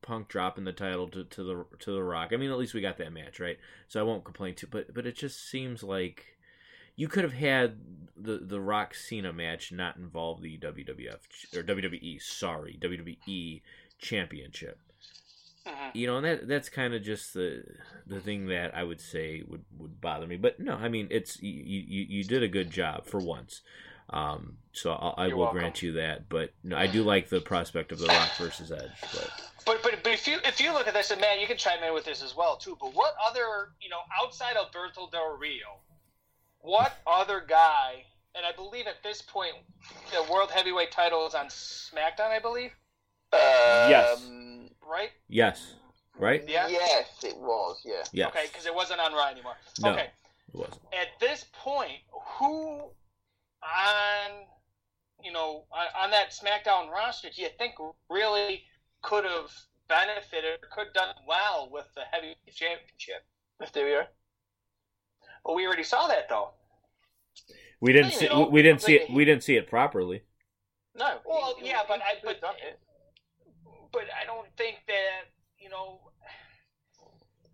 [0.01, 2.31] Punk dropping the title to, to the to the Rock.
[2.33, 3.57] I mean, at least we got that match, right?
[3.87, 4.67] So I won't complain too.
[4.69, 6.25] But but it just seems like
[6.95, 7.77] you could have had
[8.17, 11.19] the the Rock Cena match not involve the WWF
[11.55, 12.21] or WWE.
[12.21, 13.61] Sorry, WWE
[13.99, 14.79] Championship.
[15.67, 15.89] Mm-hmm.
[15.97, 17.63] You know, and that that's kind of just the
[18.07, 20.37] the thing that I would say would, would bother me.
[20.37, 23.61] But no, I mean, it's you you, you did a good job for once.
[24.09, 25.59] Um, so I'll, I will welcome.
[25.59, 26.27] grant you that.
[26.29, 28.89] But no, I do like the prospect of the Rock versus Edge.
[29.13, 29.31] But.
[29.63, 31.83] But, but but if you if you look at this and man, you can chime
[31.83, 32.75] in with this as well too.
[32.81, 35.77] But what other you know outside of Alberto Del Rio,
[36.61, 38.05] what other guy?
[38.33, 39.53] And I believe at this point,
[40.11, 42.31] the world heavyweight title is on SmackDown.
[42.31, 42.71] I believe.
[43.33, 43.39] Um,
[43.89, 44.27] yes
[44.89, 45.09] right?
[45.27, 45.75] Yes.
[46.19, 46.43] Right?
[46.47, 46.67] Yeah.
[46.67, 47.81] Yes, it was.
[47.85, 48.03] Yeah.
[48.11, 48.29] Yes.
[48.29, 49.55] Okay, because it wasn't on Raw anymore.
[49.81, 50.09] No, okay.
[50.53, 50.81] It wasn't.
[50.93, 51.99] At this point,
[52.37, 52.83] who
[53.63, 54.31] on
[55.23, 57.73] you know on, on that SmackDown roster do you think
[58.09, 58.63] really
[59.03, 59.51] could have
[59.87, 63.25] benefited or could have done well with the heavy championship?
[63.61, 64.05] Mysterio.
[65.45, 66.51] But we already saw that though.
[67.79, 68.27] We didn't see.
[68.27, 69.11] Know, we didn't see it.
[69.11, 70.23] We didn't see it properly.
[70.95, 71.17] No.
[71.25, 72.39] Well, yeah, but I but
[73.91, 75.99] but I don't think that you know.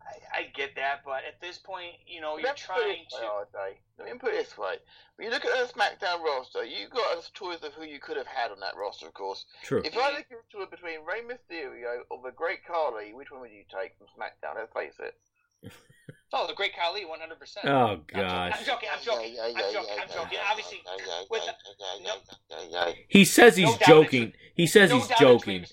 [0.08, 3.28] I, I get that, but at this point, you know, you're trying to.
[3.54, 4.78] Way, Let me put it this way:
[5.18, 8.16] when you look at the SmackDown roster, you got a choice of who you could
[8.16, 9.44] have had on that roster, of course.
[9.64, 9.82] True.
[9.84, 13.52] If I look at it between Rey Mysterio or the Great Khali, which one would
[13.52, 14.56] you take from SmackDown?
[14.56, 15.74] Let's face it.
[16.34, 17.68] Oh, the Great Khali, one hundred percent.
[17.68, 18.54] Oh gosh.
[18.58, 18.90] I'm joking.
[18.92, 19.38] I'm joking.
[19.42, 19.96] I'm joking.
[20.02, 20.40] I'm joking.
[20.50, 20.82] Obviously,
[21.30, 24.34] with the, he says he's no joking.
[24.54, 25.66] He says no he's joking.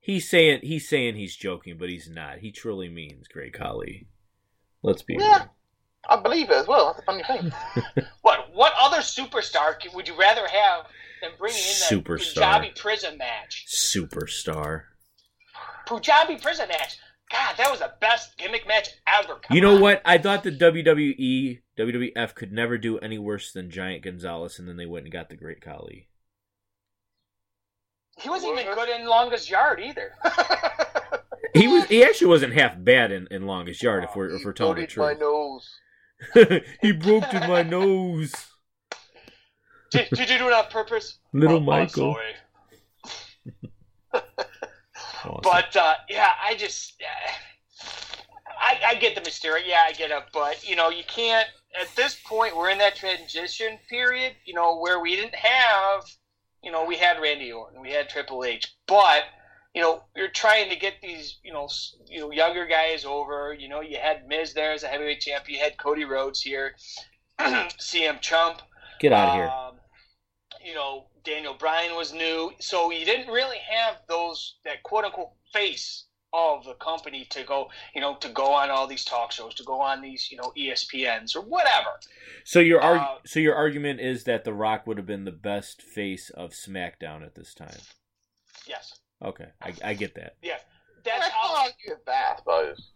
[0.00, 2.38] He's saying he's saying he's joking, but he's not.
[2.38, 4.08] He truly means Great Khali.
[4.82, 5.16] Let's be.
[5.18, 5.54] Yeah, real.
[6.08, 6.86] I believe it as well.
[6.86, 7.52] That's a funny thing.
[8.22, 10.86] what what other superstar would you rather have
[11.20, 12.34] than bringing in the superstar.
[12.34, 13.66] Punjabi prison match?
[13.68, 14.84] Superstar.
[15.86, 16.98] Punjabi prison match.
[17.30, 19.34] God, that was the best gimmick match ever.
[19.34, 19.80] Come you know on.
[19.80, 20.02] what?
[20.04, 24.76] I thought the WWE, WWF could never do any worse than Giant Gonzalez, and then
[24.76, 26.08] they went and got the Great Khali.
[28.16, 30.12] He wasn't even good in Longest Yard either.
[31.54, 31.84] he was.
[31.84, 34.04] He actually wasn't half bad in, in Longest Yard.
[34.04, 35.06] If we're if we're telling the truth.
[35.06, 35.70] my nose.
[36.82, 38.34] he broke to my nose.
[39.90, 41.18] Did, did you do it on purpose?
[41.32, 42.10] Little oh, Michael.
[42.10, 42.22] Awesome.
[45.42, 47.86] But uh, yeah, I just uh,
[48.60, 49.60] I, I get the Mysterio.
[49.66, 51.48] Yeah, I get it, but you know, you can't.
[51.78, 54.34] At this point, we're in that transition period.
[54.44, 56.04] You know, where we didn't have
[56.62, 59.22] you know, we had Randy Orton, we had Triple H, but
[59.74, 61.68] you know, you're trying to get these, you know,
[62.06, 63.54] you know, younger guys over.
[63.56, 65.58] You know, you had Miz there as a heavyweight champion.
[65.58, 66.74] You had Cody Rhodes here,
[67.38, 68.60] CM Chump.
[68.98, 69.48] Get out of here.
[69.48, 69.67] Um,
[70.68, 75.30] you know, Daniel Bryan was new, so you didn't really have those that quote unquote
[75.52, 76.04] face
[76.34, 79.64] of the company to go, you know, to go on all these talk shows, to
[79.64, 81.88] go on these, you know, ESPNs or whatever.
[82.44, 85.32] So your arg- uh, so your argument is that The Rock would have been the
[85.32, 87.78] best face of SmackDown at this time.
[88.66, 88.92] Yes,
[89.24, 90.36] Okay, I, I get that.
[90.42, 90.58] Yeah,
[91.02, 91.48] that's I how.
[91.48, 92.90] can't argue with that, I suppose.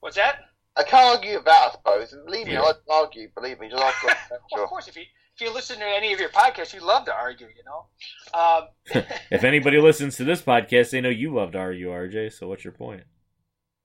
[0.00, 0.40] What's that?
[0.76, 2.12] I can't argue with that, I suppose.
[2.12, 2.62] And believe me, Yeah.
[2.62, 3.28] I'd argue.
[3.34, 4.04] Believe me, just ask
[4.52, 5.04] Well, of course, if you
[5.36, 7.86] if you listen to any of your podcasts, you love to argue, you know.
[8.32, 12.32] Um, If anybody listens to this podcast, they know you love to argue, RJ.
[12.32, 13.02] So what's your point?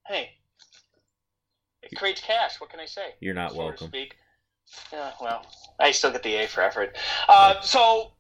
[0.08, 0.32] hey,
[1.84, 2.60] it creates cash.
[2.60, 3.16] What can I say?
[3.22, 3.88] You're not so welcome.
[3.88, 4.16] speak.
[4.92, 5.46] Yeah, well,
[5.80, 6.98] I still get the A for effort.
[7.30, 8.14] Uh, so,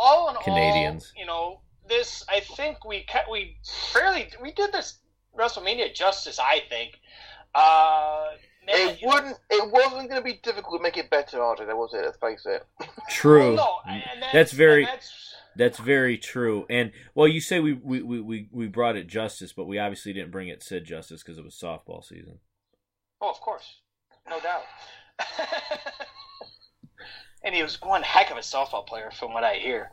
[0.00, 1.12] all in Canadians.
[1.14, 3.56] all, you know, this I think we cut we
[3.92, 4.98] fairly we did this
[5.38, 6.38] WrestleMania justice.
[6.38, 6.98] I think.
[7.54, 8.26] Uh,
[8.68, 9.36] It wouldn't.
[9.50, 11.66] It wasn't going to be difficult to make it better, RJ.
[11.66, 12.04] There was it.
[12.04, 12.64] Let's face it.
[13.10, 13.54] True.
[13.54, 16.66] Well, no, and that's, That's very- and that's- That's very true.
[16.68, 20.12] And well, you say we we, we, we, we brought it justice, but we obviously
[20.12, 22.40] didn't bring it Sid justice because it was softball season.
[23.22, 23.80] Oh, of course,
[24.28, 24.64] no doubt.
[27.42, 29.90] and he was one heck of a softball player, from what I hear.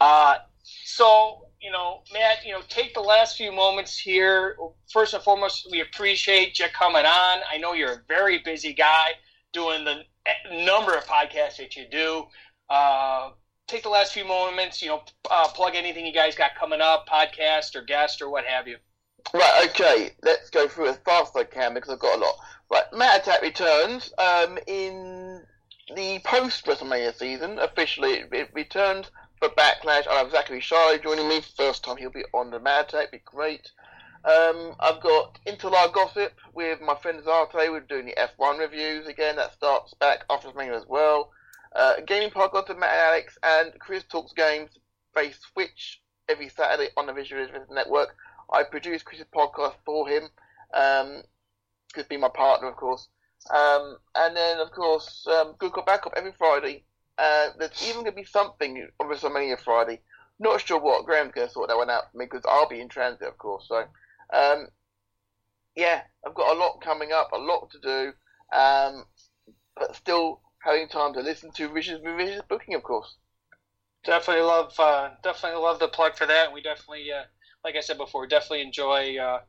[0.00, 4.56] Uh, so, you know, Matt, you know, take the last few moments here.
[4.92, 7.38] First and foremost, we appreciate you coming on.
[7.50, 9.10] I know you're a very busy guy
[9.52, 10.02] doing the
[10.64, 12.24] number of podcasts that you do.
[12.70, 13.30] Uh,
[13.66, 17.08] take the last few moments, you know, uh, plug anything you guys got coming up,
[17.08, 18.76] podcast or guest or what have you.
[19.34, 22.34] Right, okay, let's go through as fast as I can because I've got a lot.
[22.70, 25.44] Right, Matt Attack returns um, in
[25.94, 27.58] the post WrestleMania season.
[27.58, 30.06] Officially, it, it returned for Backlash.
[30.08, 31.40] I have Zachary Charlie joining me.
[31.40, 33.70] First time he'll be on the Matt Attack, be great.
[34.24, 37.70] Um, I've got Interlar Gossip with my friend Zarte.
[37.70, 39.36] We're doing the F1 reviews again.
[39.36, 41.30] That starts back after WrestleMania as well.
[41.74, 44.70] Uh, gaming podcast with Matt and Alex and Chris Talks Games
[45.14, 48.16] face Switch every Saturday on the Visual Network.
[48.52, 50.24] I produce Chris's podcast for him.
[50.74, 51.22] Um,
[51.92, 53.08] Chris being my partner, of course.
[53.50, 56.84] Um, and then, of course, um, Good Backup every Friday.
[57.18, 60.00] Uh, there's even going to be something on WrestleMania Friday.
[60.38, 61.04] Not sure what.
[61.06, 63.38] Graham's going to sort that one out for me because I'll be in transit, of
[63.38, 63.66] course.
[63.68, 63.84] So,
[64.32, 64.68] um,
[65.76, 68.12] yeah, I've got a lot coming up, a lot to do,
[68.58, 69.04] um,
[69.76, 73.16] but still having time to listen to Revision's, Revision's booking, of course.
[74.04, 77.24] definitely love uh, definitely love the plug for that we definitely uh,
[77.64, 79.40] like i said before definitely enjoy uh,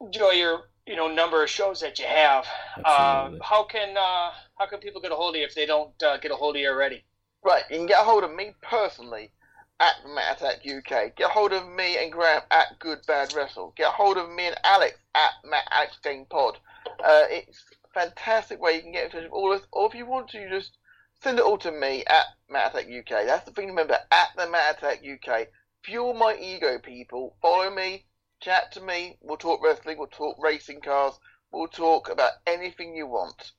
[0.00, 2.46] enjoy your you know number of shows that you have
[2.84, 5.90] uh, how can uh, how can people get a hold of you if they don't
[6.02, 7.04] uh, get a hold of you already
[7.44, 9.32] Right, you can get a hold of me personally
[9.80, 11.16] at Matt Attack UK.
[11.16, 13.72] Get a hold of me and Graham at Good Bad Wrestle.
[13.76, 16.58] Get a hold of me and Alex at Matt Alex Game Pod.
[16.86, 19.66] Uh, it's a fantastic way you can get in touch with all of us.
[19.72, 20.78] Or if you want to, just
[21.20, 23.26] send it all to me at Matt Attack UK.
[23.26, 25.48] That's the thing to remember, at the Matt Attack UK.
[25.82, 27.34] Fuel my ego, people.
[27.42, 28.04] Follow me,
[28.42, 29.18] chat to me.
[29.22, 31.14] We'll talk wrestling, we'll talk racing cars,
[31.52, 33.52] we'll talk about anything you want.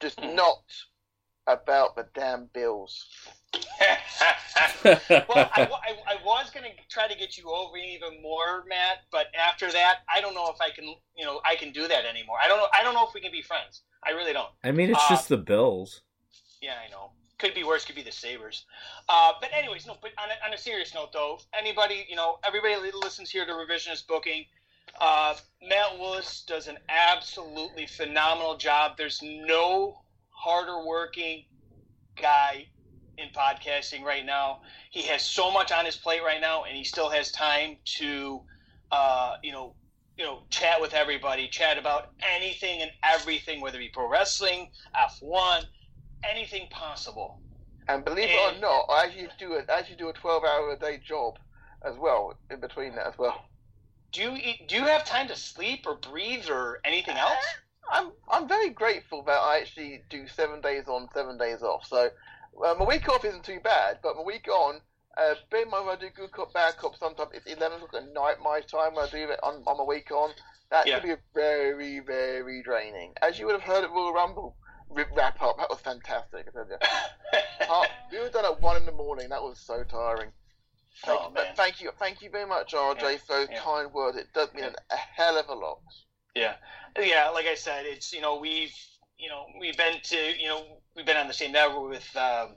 [0.00, 0.36] Just Hmm.
[0.36, 0.62] not
[1.46, 3.06] about the damn bills.
[5.28, 8.98] well I, I, I was going to try to get you over even more matt
[9.10, 10.84] but after that i don't know if i can
[11.16, 13.20] you know i can do that anymore i don't know i don't know if we
[13.20, 16.02] can be friends i really don't I mean, it's Uh, just the Bills.
[16.60, 17.10] Yeah, I know.
[17.38, 17.84] Could be worse.
[17.84, 18.64] Could be the Sabres.
[19.08, 19.96] Uh, but anyways, no.
[20.00, 23.52] But on a, on a serious note, though, anybody, you know, everybody listens here to
[23.52, 24.46] revisionist booking.
[25.00, 28.92] Uh, Matt Willis does an absolutely phenomenal job.
[28.96, 29.98] There's no
[30.30, 31.44] harder working
[32.20, 32.66] guy
[33.18, 34.60] in podcasting right now.
[34.90, 38.40] He has so much on his plate right now, and he still has time to,
[38.92, 39.74] uh, you know,
[40.16, 44.70] you know, chat with everybody, chat about anything and everything, whether it be pro wrestling,
[44.96, 45.64] F1,
[46.22, 47.40] anything possible.
[47.88, 50.72] And believe it or not, I actually do a, I actually do a twelve hour
[50.72, 51.34] a day job
[51.84, 53.44] as well in between that as well.
[54.12, 57.44] Do you eat, do you have time to sleep or breathe or anything else?
[57.92, 61.84] I'm I'm very grateful that I actually do seven days on, seven days off.
[61.86, 62.08] So
[62.64, 64.80] uh, my week off isn't too bad, but my week on,
[65.16, 68.02] uh, bear in mind when I do good cop, bad cop, sometimes it's eleven o'clock
[68.02, 70.30] at night my time when I do it on, on my week on.
[70.70, 70.98] That Yeah.
[70.98, 73.12] can be very very draining.
[73.22, 74.56] As you would have heard at Royal Rumble
[74.90, 76.46] wrap up, that was fantastic.
[76.48, 76.76] I tell you.
[77.68, 79.28] Oh, we were done at one in the morning.
[79.30, 80.30] That was so tiring.
[81.04, 83.60] Thank, Oh, you, thank you, thank you very much, RJ, Yeah, for those yeah.
[83.60, 84.16] kind words.
[84.16, 84.70] It does mean Yeah.
[84.90, 85.80] a hell of a lot.
[86.34, 86.54] Yeah,
[86.98, 87.28] yeah.
[87.30, 88.72] Like I said, it's you know we've
[89.18, 90.64] you know we've been to you know
[90.94, 92.56] we've been on the same level with um,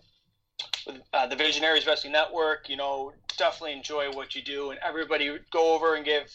[1.14, 2.70] uh, the Visionaries Wrestling Network.
[2.70, 6.30] You know, definitely enjoy what you do, and everybody go over and give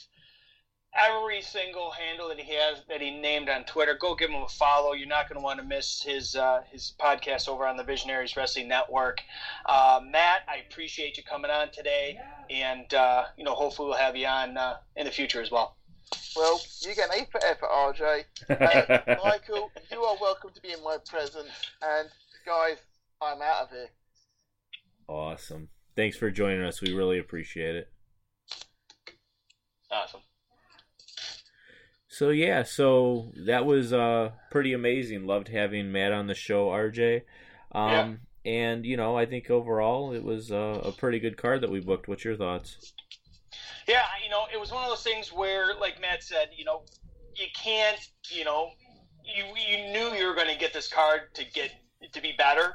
[0.97, 3.97] every single handle that he has that he named on Twitter.
[4.01, 4.93] Go give him a follow.
[4.93, 8.37] You're not going to want to miss his uh, his podcast over on the Visionaries
[8.37, 9.21] Wrestling Network.
[9.67, 12.19] Uh, Matt, I appreciate you coming on today,
[12.51, 15.77] and uh, you know, hopefully we'll have you on uh, in the future as well.
[16.37, 18.25] Well, you get an A for effort, RJ.
[18.49, 21.49] And Michael, you are welcome to be in my presence.
[21.83, 22.09] And
[22.45, 22.77] guys,
[23.21, 23.89] I'm out of here.
[25.09, 25.69] Awesome.
[25.97, 26.81] Thanks for joining us.
[26.81, 27.89] We really appreciate it.
[29.91, 30.21] Awesome.
[32.15, 35.27] So yeah, so that was uh pretty amazing.
[35.27, 37.23] Loved having Matt on the show, RJ.
[37.73, 41.71] Um and you know, I think overall it was uh, a pretty good card that
[41.71, 42.07] we booked.
[42.07, 42.93] What's your thoughts?
[43.89, 46.83] Yeah, you know, it was one of those things where, like Matt said, you know,
[47.35, 47.99] you can't,
[48.31, 48.71] you know,
[49.25, 51.73] you you knew you were going to get this card to get
[52.13, 52.75] to be better,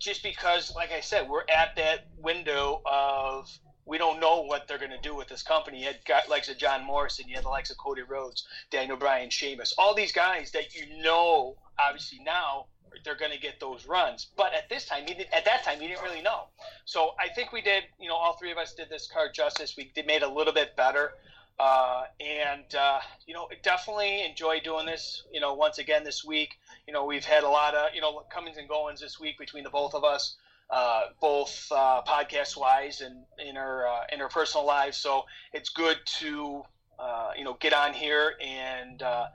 [0.00, 3.50] just because, like I said, we're at that window of
[3.88, 5.80] we don't know what they're going to do with this company.
[5.80, 8.98] You had got likes of John Morrison, you had the likes of Cody Rhodes, Daniel
[8.98, 12.66] Bryan, Sheamus, all these guys that you know, obviously now
[13.04, 14.28] they're going to get those runs.
[14.36, 16.44] But at this time, did, at that time, you didn't really know.
[16.84, 17.84] So I think we did.
[17.98, 19.74] You know, all three of us did this card justice.
[19.76, 21.12] We did made a little bit better.
[21.58, 25.24] Uh, and uh, you know, definitely enjoy doing this.
[25.32, 28.22] You know, once again this week, you know, we've had a lot of you know
[28.32, 30.36] comings and goings this week between the both of us
[30.70, 34.96] uh, both uh, podcast wise and in our uh, in our personal lives.
[34.96, 36.62] So it's good to
[36.98, 39.26] uh, you know get on here and uh,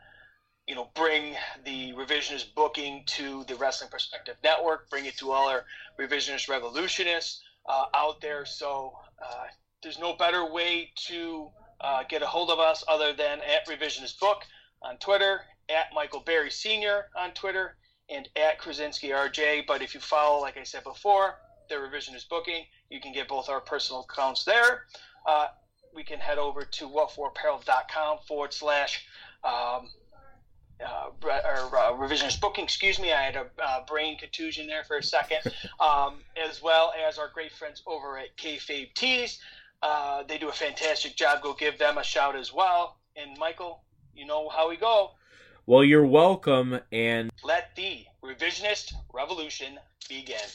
[0.68, 1.36] you know bring
[1.66, 5.66] the revisionist booking to the Wrestling Perspective Network, bring it to all our
[6.00, 8.46] revisionist revolutionists uh, out there.
[8.46, 8.94] So
[9.82, 11.50] there's no better way to
[12.10, 14.44] get a hold of us other than at Revisionist Book
[14.82, 17.76] on Twitter, at Michael Berry Senior on Twitter
[18.10, 19.66] and at Krasinski RJ.
[19.68, 21.36] But if you follow, like I said before,
[21.70, 24.84] the revisionist booking, you can get both our personal accounts there.
[25.28, 25.48] Uh,
[25.96, 29.06] we can head over to whatforapparel.com forward slash
[29.44, 29.90] um,
[30.84, 32.64] uh, or, uh, revisionist booking.
[32.64, 35.40] Excuse me, I had a uh, brain contusion there for a second.
[35.80, 39.40] Um, as well as our great friends over at Kayfabe Tees.
[39.82, 41.42] Uh, they do a fantastic job.
[41.42, 43.00] Go give them a shout as well.
[43.18, 43.84] And Michael,
[44.16, 45.12] you know how we go.
[45.66, 49.80] Well, you're welcome, and let the revisionist revolution
[50.10, 50.50] begin.